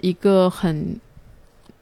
[0.00, 0.98] 一个很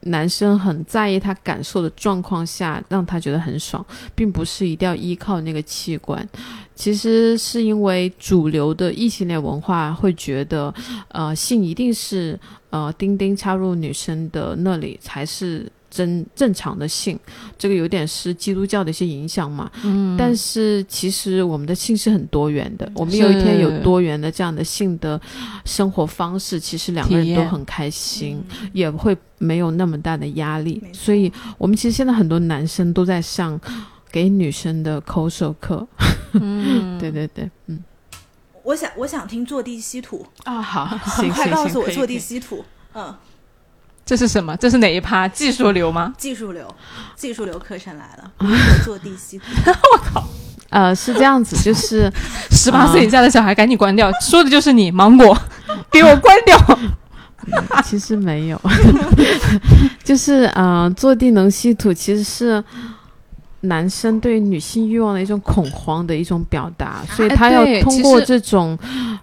[0.00, 3.84] 男生很在意他感受的状况下，让他觉得很爽，
[4.14, 6.28] 并不是一定要依靠那个器官。
[6.74, 10.72] 其实是因为主流的异性恋文化会觉得，
[11.08, 12.38] 呃，性一定是
[12.70, 17.16] 呃丁丁插入女生的那里才是真正常的性，
[17.56, 19.70] 这个有点是基督教的一些影响嘛。
[19.84, 25.20] 嗯，但是其实我们的性是很多元的，我们有一天有多元的这样的性的
[25.64, 33.60] 生活方式，其实两个人都很开心，嗯也会没有那么大的压力所以，我们其实现在很多男生都在上
[34.14, 35.84] 给女生的口手课。
[36.34, 37.82] 嗯， 对对对，嗯
[38.62, 40.86] 我想我想听坐地吸土，啊，好，
[41.20, 42.64] 行快告诉我坐地吸土。
[42.94, 43.12] 嗯，
[44.06, 44.56] 这是什么？
[44.56, 45.26] 这是哪一趴？
[45.26, 46.14] 技术流吗？
[46.16, 46.72] 技术流，
[47.16, 48.30] 技术流课程来了，
[48.84, 49.44] 坐地吸土？
[50.70, 52.08] 呃，是这样子，就是
[52.52, 55.36] 十八岁以下的小孩赶紧关掉，说的就是你，芒果，
[55.90, 56.56] 给我关掉。
[57.84, 58.58] 其实没有，
[60.04, 62.62] 就是呃，坐地能吸土其实是
[63.64, 68.78] 男生对女性欲望的一种恐慌的一种表达，所以他要通过这种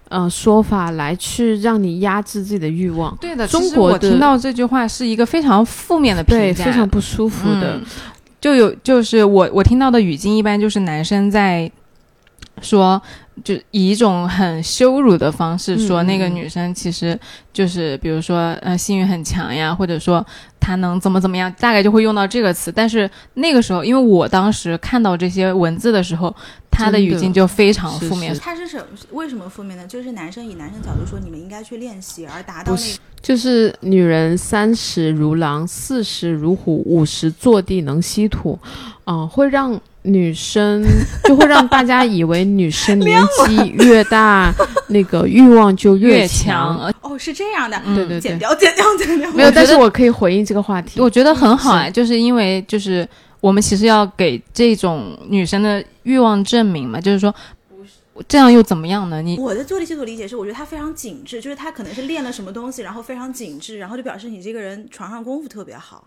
[0.08, 7.76] 呃说法来去让你压制自己的欲望，对的，中国听到这句话是一个非常负面的评对，价，非常不舒服的。
[7.76, 7.82] 嗯
[8.42, 11.70] 就有就是我我听到的语境一般就是男生在
[12.60, 13.00] 说，
[13.44, 17.16] 就以一种很羞辱的方式说那个女生其实
[17.52, 20.26] 就是比如说呃性欲很强呀，或者说
[20.62, 22.70] 她能怎么怎么样，大概就会用到这个词。
[22.70, 26.32] 但是那个时候，因为我当时看到这些文字的时候，
[26.70, 28.40] 他的语境就非常负面是。
[28.40, 28.84] 他是什么？
[29.10, 29.84] 为什么负面呢？
[29.88, 38.56] 就是男生以男生角度说，你们应该去练习，而达到那个就是女人三十如狼，四十如虎，五十坐地能吸土，
[39.04, 40.84] 啊、会让女生
[41.24, 44.52] 就会让大家以为女生年纪越大，
[44.88, 46.92] 那个欲望就越强。
[47.02, 49.30] 哦，是这样的，嗯对对对，剪掉，剪掉，剪掉。
[49.30, 51.00] 没有，但是我可以回应这个话题。
[51.00, 53.08] 我觉得很好是啊，就是因为就是
[53.40, 57.34] 我们其实要给这种女生的欲望证明嘛，就是说，
[58.28, 59.22] 这样又怎么样呢？
[59.22, 66.04] 你我的坐地吸土理解是，我觉得他非常紧致，就是他可能是练了什么东西，然后非常紧致，然后就表示你这个人床上功夫特别好。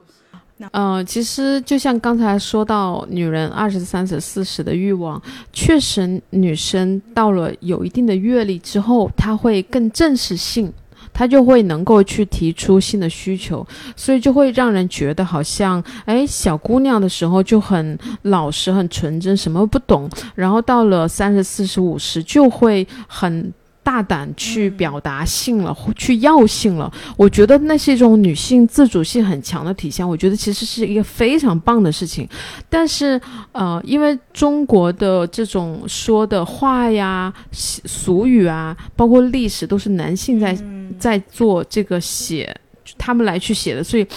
[0.71, 10.71] 呃，其实就像刚才说到，女人二十三十四十的欲望，确实女生到了有一定的阅历之后，她会更正视性。
[11.15, 23.54] 他就会能够去提出新的需求，所以就会让人觉得好像，哎，小姑娘的时候就很老实、很纯真，什么不懂，然后到了三十四十五十就会很
[23.86, 26.91] 大胆去表达性了，或去要性了。
[27.15, 32.28] 我觉得那是一种女性自主性很强的体现，我觉得其实是一个非常棒的事情。
[32.67, 33.21] 但是，
[33.52, 40.58] 呃，因为中国的这种说的话呀、俗语啊，包括历史，都是男性在、
[40.98, 42.52] 在做这个写，
[42.98, 44.08] 他们来去写的，所以。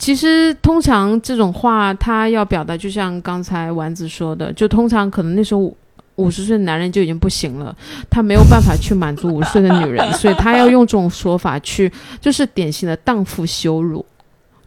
[0.00, 5.76] 其实，通常这种话，他要表达，就像刚才丸子说的，就通常可能那时候
[6.18, 7.74] 五十岁的男人就已经不行了，
[8.08, 14.04] 他没有办法去满足五十岁的女人，所以他要用这种说法去，就是典型的荡妇羞辱。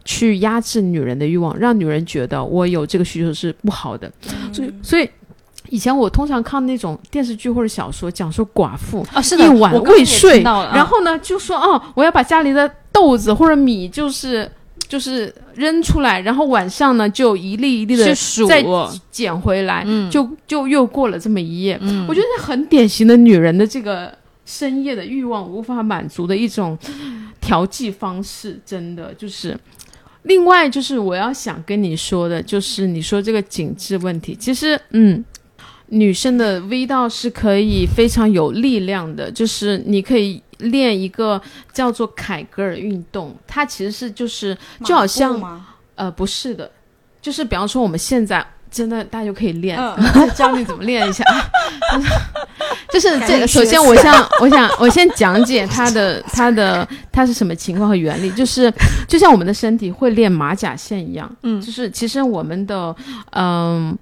[0.04, 4.10] 去压制女人的欲望，让女人觉得我有这个需求是不好的。
[4.52, 5.08] 所以，所以
[5.68, 14.50] 以前我通常看那种电视剧或者小说，讲说寡妇啊，是的，一晚未睡，然然后呢就说哦，我要把家里的豆子或者米就是
[14.92, 18.62] 就是扔出来，然后晚上呢就一粒一粒的数再
[19.10, 21.78] 捡回来，嗯就就又过了这么一夜。
[21.80, 24.12] 嗯我觉得很典型的女人的这个
[24.44, 26.78] 深夜的欲望无法满足的一种
[27.40, 29.58] 调剂方式，真的就是。
[30.24, 35.24] 另外就是我要想跟你说的，就是你说这个紧致问题，其实嗯，
[35.86, 41.40] 女生的 V 道是可以非常有力量的，就是你可以练一个
[41.72, 45.62] 叫做凯格尔运动，它其实是就是就好像
[45.94, 46.70] 呃不是的，
[47.20, 51.24] 就是比方说我们现在真的大家就可以练，嗯 教你怎么练一下。
[52.92, 58.72] 就是这个，首先我想， 我想，我先讲解它的它的它是什么情况和原理，就是
[59.08, 62.94] 就像我们的身体会练马甲线一样，嗯就是其实我们的
[63.30, 63.96] 嗯。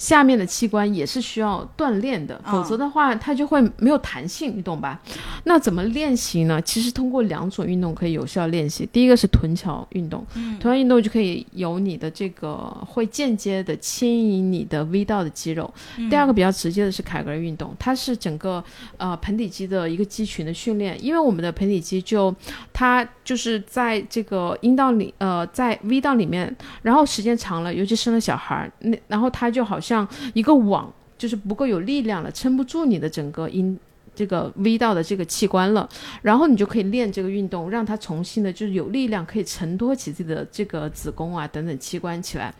[0.00, 4.98] 下面的器官也是需要锻炼的，嗯否则的话它就会没有弹性，你懂吧？
[5.44, 6.58] 那怎么练习呢？
[6.62, 8.88] 其实通过两种运动可以有效练习。
[8.90, 15.70] 第一个是臀桥运动，嗯臀桥运动就可以有你的这个会间接的牵引你的 V 道的肌肉。
[15.98, 18.64] 嗯第二个比较直接的是凯格尔运动，它是整个
[18.96, 22.34] 呃盆底肌的一个肌群的训练，因为我们的盆底肌就
[22.72, 33.78] 它就是在这个阴道里呃在 V 道里面，然后时间长了，尤其生了小孩儿，那然后它就好像像一个网，就是不够有力量了，撑不住你的整个阴。
[34.12, 35.88] 这个 V 道的这个器官了，
[36.20, 42.52] 然后你就可以练这个运动，让它重新的就是有力量，可以承托起自己的这个子宫啊等等器官起来。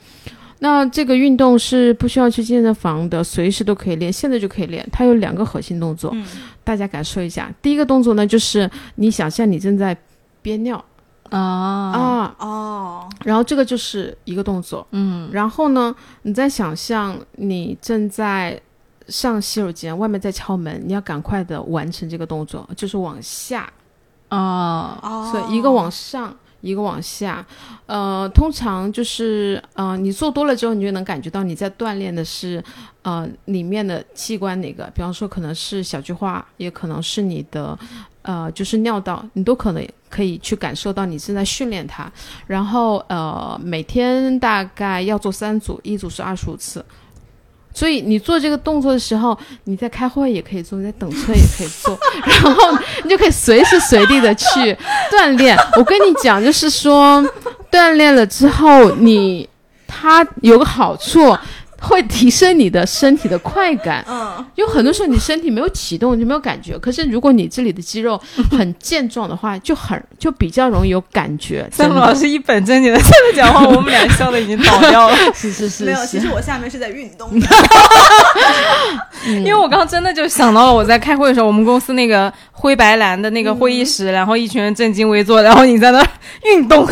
[0.60, 4.86] 那这个运动是不需要去健身房的，随时都可以练，现在就可以练。
[4.90, 6.16] 它有两个核心动作，
[6.64, 7.52] 大家感受一下。
[7.60, 9.94] 第一个动作呢，就是你想象你正在
[10.40, 10.82] 憋尿
[11.30, 14.86] 啊，啊，哦，然后这个就是一个动作。
[14.90, 15.30] 嗯。
[15.32, 18.60] 然后呢，你再想象你正在
[19.08, 23.70] 上洗手间，外面在敲门，你要赶快的完成这个动作，就是往下。
[24.28, 27.44] 啊，哦，所以一个往上，一个往下，
[27.86, 32.62] 呃，通常就是呃，你做多了之后，你就能感觉到你在锻炼的是
[33.02, 37.76] 呃里面的器官哪个，比方说可能是小菊花，也可能是你的
[38.22, 42.12] 呃就是尿道，你都可能可以去感受到你正在训练它。
[42.46, 46.84] 然后呃，每天大概要做三组，一组是二十五次。
[47.72, 51.96] 所以你做这个动作的时候，你在开会也可以做，你在等车也可以做，
[52.26, 54.76] 然后你就可以随时随地的去
[55.08, 55.56] 锻炼。
[55.76, 57.24] 我跟你讲，就是说，
[57.70, 59.48] 锻炼了之后，你
[59.86, 61.38] 它有个好处，
[61.80, 64.04] 会提升你的身体的快感。
[64.08, 66.78] 嗯，有很多时候你身体没有启动，就没有感觉。
[66.78, 68.20] 可是如果你这里的肌肉
[68.50, 71.66] 很健壮的话，就很就比较容易有感觉。
[71.72, 75.16] 三木老师一本正经的在那讲话， 我们俩笑的已经倒掉了。
[75.34, 77.46] 是是是没有，其实，我下面是在运动的，
[79.26, 86.06] 因 因为我刚刚真的就想到了，我在开会的时候，我们公司那个灰白蓝的那个会议室，然后一群人正襟危坐，然后你在那儿
[86.44, 86.86] 运动，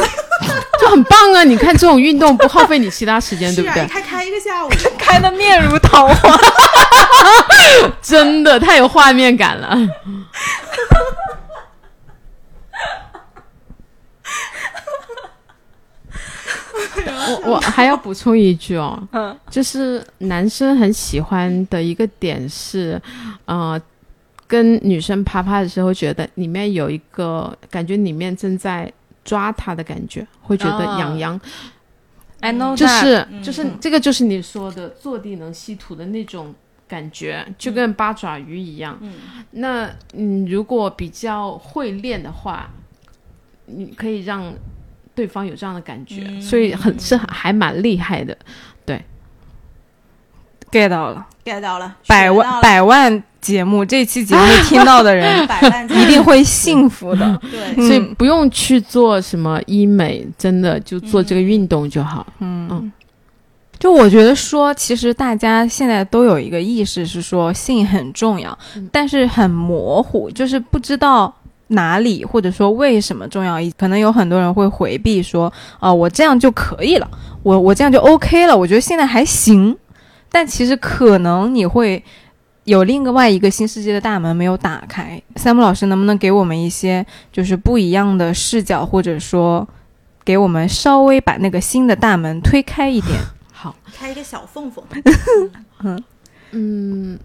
[0.80, 1.44] 就很棒啊！
[1.44, 3.88] 你看这种运动不耗费你其他时间，对不对一？
[3.88, 6.38] 开开一个下午， 开的面如桃花。
[8.02, 9.76] 真的太有画面感了。
[17.30, 23.00] 我我还要补充一句哦，嗯就是男生很喜欢的一个点是，
[23.44, 23.78] 呃，
[24.46, 28.90] 跟女生啪啪的时候，觉得里面有一个感觉，里面正在
[29.28, 30.98] 抓他的感觉，会觉得啊。
[30.98, 31.40] 痒痒
[32.40, 33.42] ，I know，就是嗯。
[33.42, 36.54] 就是这个就是你说的坐地能吸土的那种
[36.88, 38.96] 感觉，就跟八爪鱼一样。
[39.02, 39.12] 嗯，
[39.50, 42.70] 那嗯，如果比较会练的话，
[43.66, 44.54] 你可以让
[45.14, 46.40] 对方有这样的感觉，嗯。
[46.40, 48.36] 所以很是还蛮厉害的。
[50.70, 57.40] Get 到了，get 到了，百万百万节目，这期节目听到的人 百万一定会幸福的。
[57.50, 62.26] 对，嗯所以不用去做什么医美，真的就做这个运动就好。
[62.40, 62.92] 嗯嗯
[63.78, 71.32] 就我觉得说，其实大家现在都有一个意识是说性很重要，嗯但是很模糊，就是不知道
[71.68, 73.58] 哪里或者说为什么重要。
[73.76, 77.08] 可能有很多人会回避说，啊、我这样就可以了，
[77.44, 79.76] 我我这样就 OK 了，我觉得现在还行。
[80.30, 82.02] 但其实可能你会
[82.64, 85.20] 有另外一个新世界的大门没有打开。
[85.36, 89.66] 三木老师能不能给我们一些就是不一样的视角，或者说
[90.24, 93.18] 给我们稍微把那个新的大门推开一点？
[93.50, 94.84] 好，开一个小缝缝，
[96.52, 97.18] 嗯，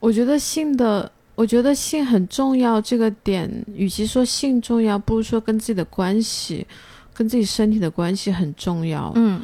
[0.00, 6.66] 我觉得性的我觉得性很重要，这个点，与其说性重要，不如说跟自己的关系，
[7.12, 9.12] 跟自己身体的关系很重要。
[9.16, 9.40] 嗯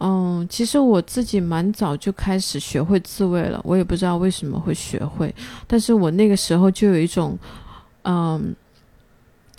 [0.00, 5.34] 嗯，其实我自己蛮早就开始学会自慰了，我也不知道为什么会学会，
[5.66, 7.36] 但是我那个时候就有一种，
[8.02, 8.54] 嗯，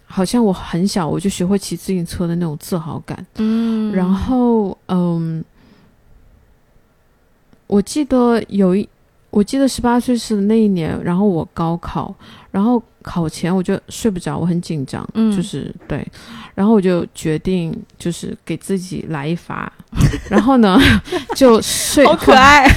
[0.06, 3.26] 好像我很小我就学会骑自行车的那种自豪感。
[3.36, 5.44] 嗯，然后，嗯，
[7.68, 8.88] 我记得有一，
[9.32, 12.16] 我记得十八岁是那一年，然后我高考，
[12.50, 12.82] 然后
[13.12, 15.36] 考前我就睡不着，我很紧张，嗯。
[15.36, 16.08] 就是对，
[16.54, 19.72] 然后我就决定就是给自己来一发，
[20.30, 20.80] 然后呢
[21.36, 22.68] 就睡，好可爱。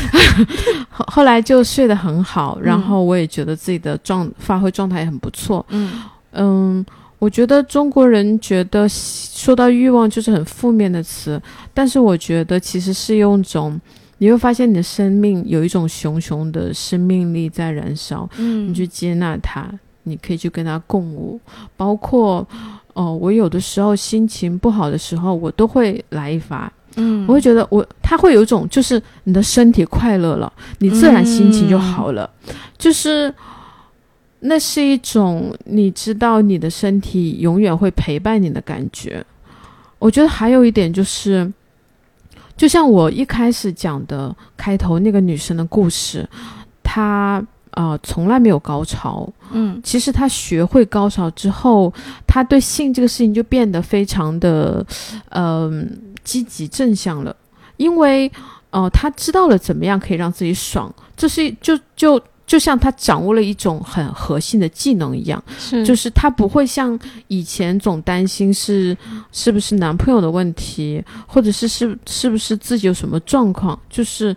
[0.89, 6.03] 后 后来就睡得很好，然嗯后我也觉得自己的状发挥状态也很不错，嗯。
[6.33, 6.87] 嗯，
[7.19, 11.39] 我觉得中国人觉得说到欲望就是很负面的词，
[11.75, 13.79] 但是我觉得其实是用一种，
[14.17, 19.69] 你会发现你的生命有一种熊熊的生命力在燃烧，嗯，你去接纳它，
[20.05, 21.41] 你可以去跟他共舞，
[21.77, 22.47] 包括。
[22.95, 26.71] 哦，我有的时候心情不好的时候，我都会来一发。
[26.97, 32.29] 嗯，我会觉得我，他会有一种，就是你的身体快乐了，你自然心情就好了。
[32.77, 33.35] 就是
[34.41, 39.25] 那是一种你知道你的身体永远会陪伴你的感觉。
[39.99, 41.51] 我觉得还有一点就是，
[42.59, 46.29] 就像我一开始讲的开头那个女生的故事，
[46.83, 47.43] 她
[47.73, 49.81] 呃从来没有高潮，嗯。
[49.83, 51.93] 其实他学会高潮之后，
[52.27, 54.85] 他对性这个事情就变得非常的，
[55.31, 55.89] 嗯、
[56.25, 57.35] 积极正向了，
[57.77, 58.31] 因为
[58.71, 65.85] 呃，他知道了怎么样可以让自己爽，这是就就就像他掌握了一种很核心的技能一样，是。
[65.85, 66.99] 就是他不会像
[67.29, 68.97] 以前总担心是
[69.31, 74.37] 是不是男朋友的问题，或者是是是不是自己有什么状况，就是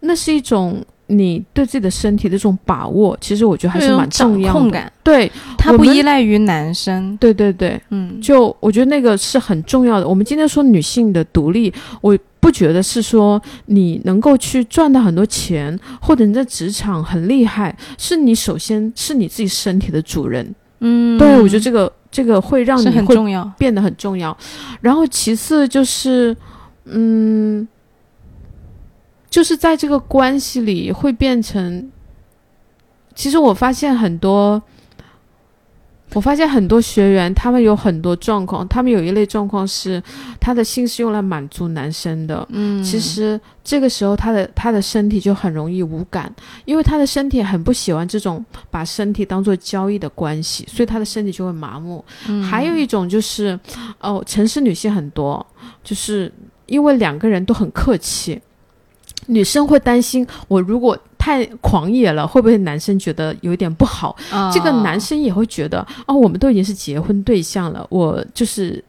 [0.00, 0.84] 那是一种。
[1.10, 4.52] 你对自己的身体的这种把握，其实我觉得还是蛮重要的。
[4.54, 7.16] 掌控感，对，它不依赖于男生。
[7.16, 10.06] 对对对，嗯，就我觉得那个是很重要的。
[10.06, 20.54] 我们今天说女性的独立，我不觉得是说你能够去赚到很多钱，或者你在职场很厉害，是你首先是你自己身体的主人。
[20.80, 23.44] 嗯，对我觉得这个这个会让你会很重要。
[23.58, 24.34] 变得很重要。
[24.80, 26.34] 然后其次就是，
[26.86, 27.66] 嗯，
[29.30, 31.90] 就是在这个关系里会变成，
[33.14, 34.60] 其实我发现很多，
[36.12, 40.02] 我发现很多学员他们有很多状况，他们有一类状况是
[40.40, 42.44] 他的心是用来满足男生的。
[42.50, 52.04] 嗯，其实这个时候，他的他的身体就很容易无感，因为他的身体很不喜欢这种把身体当做交易的关系，所以他的身体就会麻木。
[52.26, 53.56] 嗯还有一种就是，
[54.00, 55.46] 哦，城市女性很多，
[55.84, 56.32] 就是
[56.66, 58.40] 因为两个人都很客气，
[59.26, 64.16] 女生会担心我如果太狂野了，会不会男生觉得有一点不好？
[64.30, 68.82] 啊这个男生也会觉得，哦，我们都已经是结婚对象了，我就是。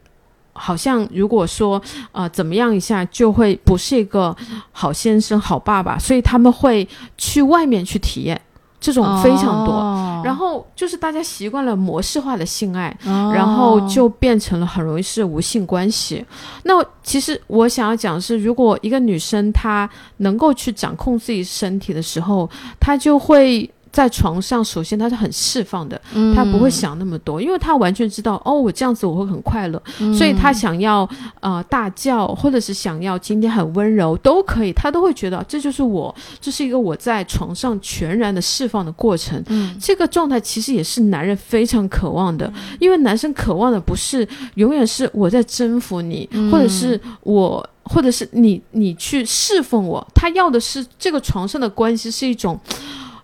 [0.54, 1.80] 好像如果说
[2.12, 4.36] 呃怎么样一下，就会不是一个
[4.70, 8.38] 好先生、好爸爸，所以他们会去外面去体验，
[8.82, 9.72] 这种非常多。
[9.72, 16.24] 哦然后就是大家习惯了模式化的性爱，哦然后就变成了很容易是无性关系。
[16.62, 23.68] 那其实我想要讲的是，如果一个女生她能够去掌控自己身体的时候，她就会。
[23.92, 26.34] 在床上，首先他是很释放的，嗯。
[26.34, 30.14] 她不会想那么多，因为他完全知道，哦，我这样子我会很快乐，嗯。
[30.14, 31.08] 所以他想要
[31.40, 39.42] 呃大叫，或者是想要今天很温柔都可以，他都会觉得这就是我，这是一个我在床上全然的释放的过程。
[39.48, 39.76] 嗯。
[39.78, 46.50] 这个状态其实也是男人非常渴望的，因为男生渴望的不是永远是我在征服你，嗯。
[46.50, 52.58] 或者是我，或者是你你去侍奉我，他要的是这个床上的关系是一种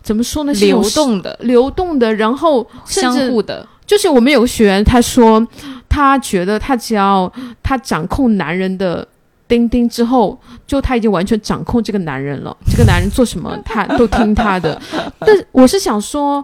[0.09, 0.51] 怎么说呢？
[0.53, 5.47] 流动的、流动的，然后相互的，就是我们有个学员，他说
[5.87, 7.31] 他觉得他只要
[7.61, 9.07] 他掌控男人的。
[9.47, 12.55] 钉钉之后，就他已经完全掌控这个男人了。
[12.69, 14.79] 这个男人做什么，他都听他的。
[15.19, 16.43] 但我是想说，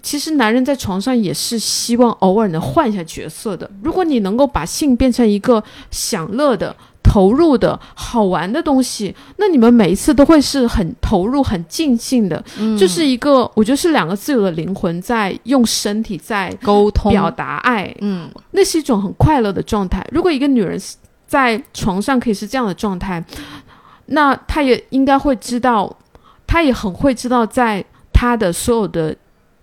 [0.00, 3.68] 其实男人在床上也是希望偶尔能换一下角色的。
[3.82, 5.60] 如果你能够把性变成一个
[5.90, 6.74] 享乐的、
[7.10, 12.40] 投入的好玩的东西，那你们每一次都会是很投入、很尽兴的。
[12.56, 20.06] 嗯就是一个，我觉得是两个自由的灵魂在用身体在沟通表达爱，嗯那是一种很快乐的状态。
[20.12, 20.80] 如果一个女人
[21.26, 23.20] 在床上可以是这样的状态，
[24.06, 25.98] 那她也应该会知道，
[26.46, 29.16] 她也很会知道，在她的所有的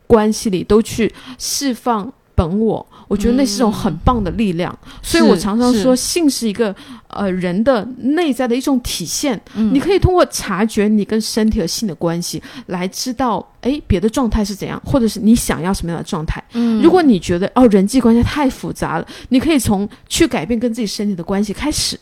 [0.05, 4.77] 关系里都去释放本我，我觉得那是一种很棒的力量。
[5.01, 6.73] 所以我常常说，性是一个
[7.07, 9.41] 呃人的内在的一种体现。
[9.55, 16.43] 嗯你可以通过察觉你跟身体和性的关系，来知道哎别的状态是怎样，或者是你想要什么样的状态。
[16.53, 21.99] 嗯如果你觉得哦人际关系太复杂了，你可以从去改变跟自己身体的关系开始。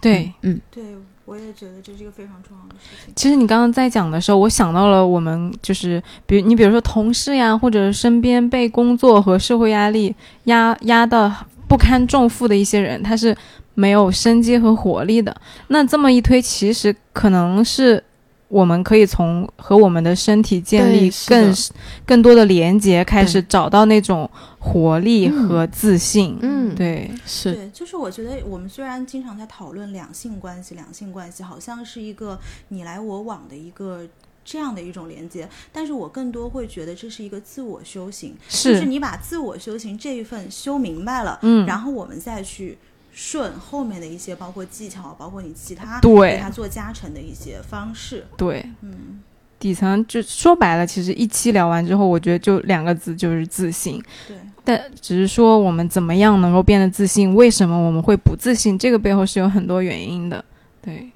[0.00, 0.82] 对，嗯，对，
[1.24, 3.12] 我也觉得这是一个非常重要的事。
[3.14, 10.14] 其实你刚刚在讲的时候，我想到了我们就是，比如你比如说同事呀，或者身边被工作和社会压力
[10.44, 11.32] 压压的
[11.68, 13.36] 不堪重负的一些人，他是
[13.74, 15.34] 没有生机和活力的。
[15.68, 18.02] 那这么一推，其实可能是
[18.52, 21.54] 我们可以从和我们的身体建立更
[22.04, 24.28] 更多的连接，开始找到那种
[24.58, 25.48] 活力嗯。
[25.48, 26.36] 和自信。
[26.42, 32.38] 嗯，，对，是，对，就是我觉得我们虽然经常在讨论两性关系，两性关系好像是一个
[32.68, 34.06] 你来我往的一个
[34.44, 42.76] 这样的一种连接，但是我更多会觉得这是一个自我修行，就是是，你把自我修行这一份修明白了，嗯，然后我们再去
[43.12, 48.26] 顺后面的一些，包括技巧，包括你其他对给它做加成的一些方式。
[48.36, 49.22] 对，嗯，
[49.58, 54.02] 底层就说白了，其实一期聊完之后，我觉得就两个字，就是自信。
[54.26, 60.42] 对，但只是说我们怎么样能够变得自信，为什么我们会不自信，这个背后是有很多原因的。
[60.80, 61.12] 对，嗯，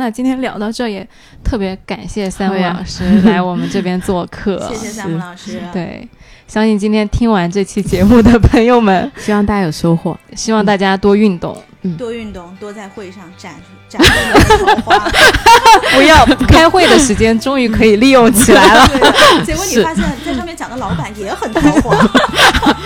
[0.00, 1.06] 那今天聊到这也
[1.44, 4.58] 特别感谢三位老师来我们这边做客。
[4.66, 5.60] 谢谢三木老师。
[5.74, 6.08] 对，
[6.48, 10.18] 相信今天听完这期节目的朋友们，希望大家有收获。
[10.34, 11.54] 希望大家多运动，
[11.98, 13.54] 多运动，多在会上展
[13.88, 15.10] 展露你的桃花。
[15.94, 18.86] 不要开会的时间终于可以利用起来了。
[18.88, 21.96] 对， 结果你发现在上面讲的老板也很桃花，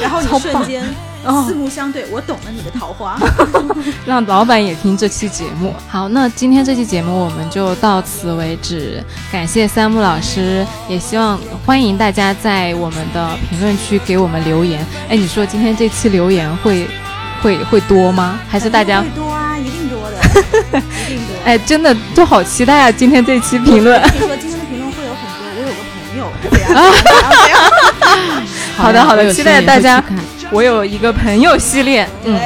[0.00, 0.82] 然后你瞬间
[1.24, 3.18] 哦四目相对，我懂了你的桃花。
[4.06, 5.74] 让老板也听这期节目。
[5.88, 14.84] 好，那今天这期节目我们就到此为止，感谢三木老师，也希望欢迎大家在我们的评论区给我们留言。
[15.08, 16.86] 哎，你说今天这期留言会
[17.44, 18.40] 会会多吗？
[18.48, 19.08] 还是大家会？
[19.14, 20.16] 多啊，一定多的，
[21.04, 21.36] 一定多。
[21.44, 22.90] 哎，真的就好期待啊！
[22.90, 24.08] 今天这期评论我。
[24.08, 25.44] 跟你说，今天的评论会有很多。
[25.54, 27.60] 我有个朋友怎样怎样怎样怎样。
[28.78, 30.02] 好的好的期待大家
[30.50, 32.40] 我有一个朋友系列，嗯。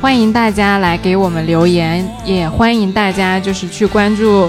[0.00, 4.48] 欢迎大家来给我们留言，也欢迎大家就是去关注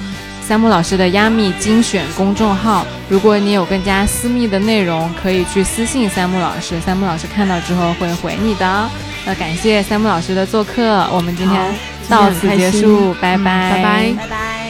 [0.49, 2.83] 三木老师的压密精选公众号。
[3.07, 8.89] 如果你有更加私密的内容，可以去私信三木老师，三木老师看到之后会回你的。
[9.27, 11.75] 那感谢三木老师的做客，我们今天
[12.09, 14.68] 到此结束，拜嗯拜，拜拜拜拜。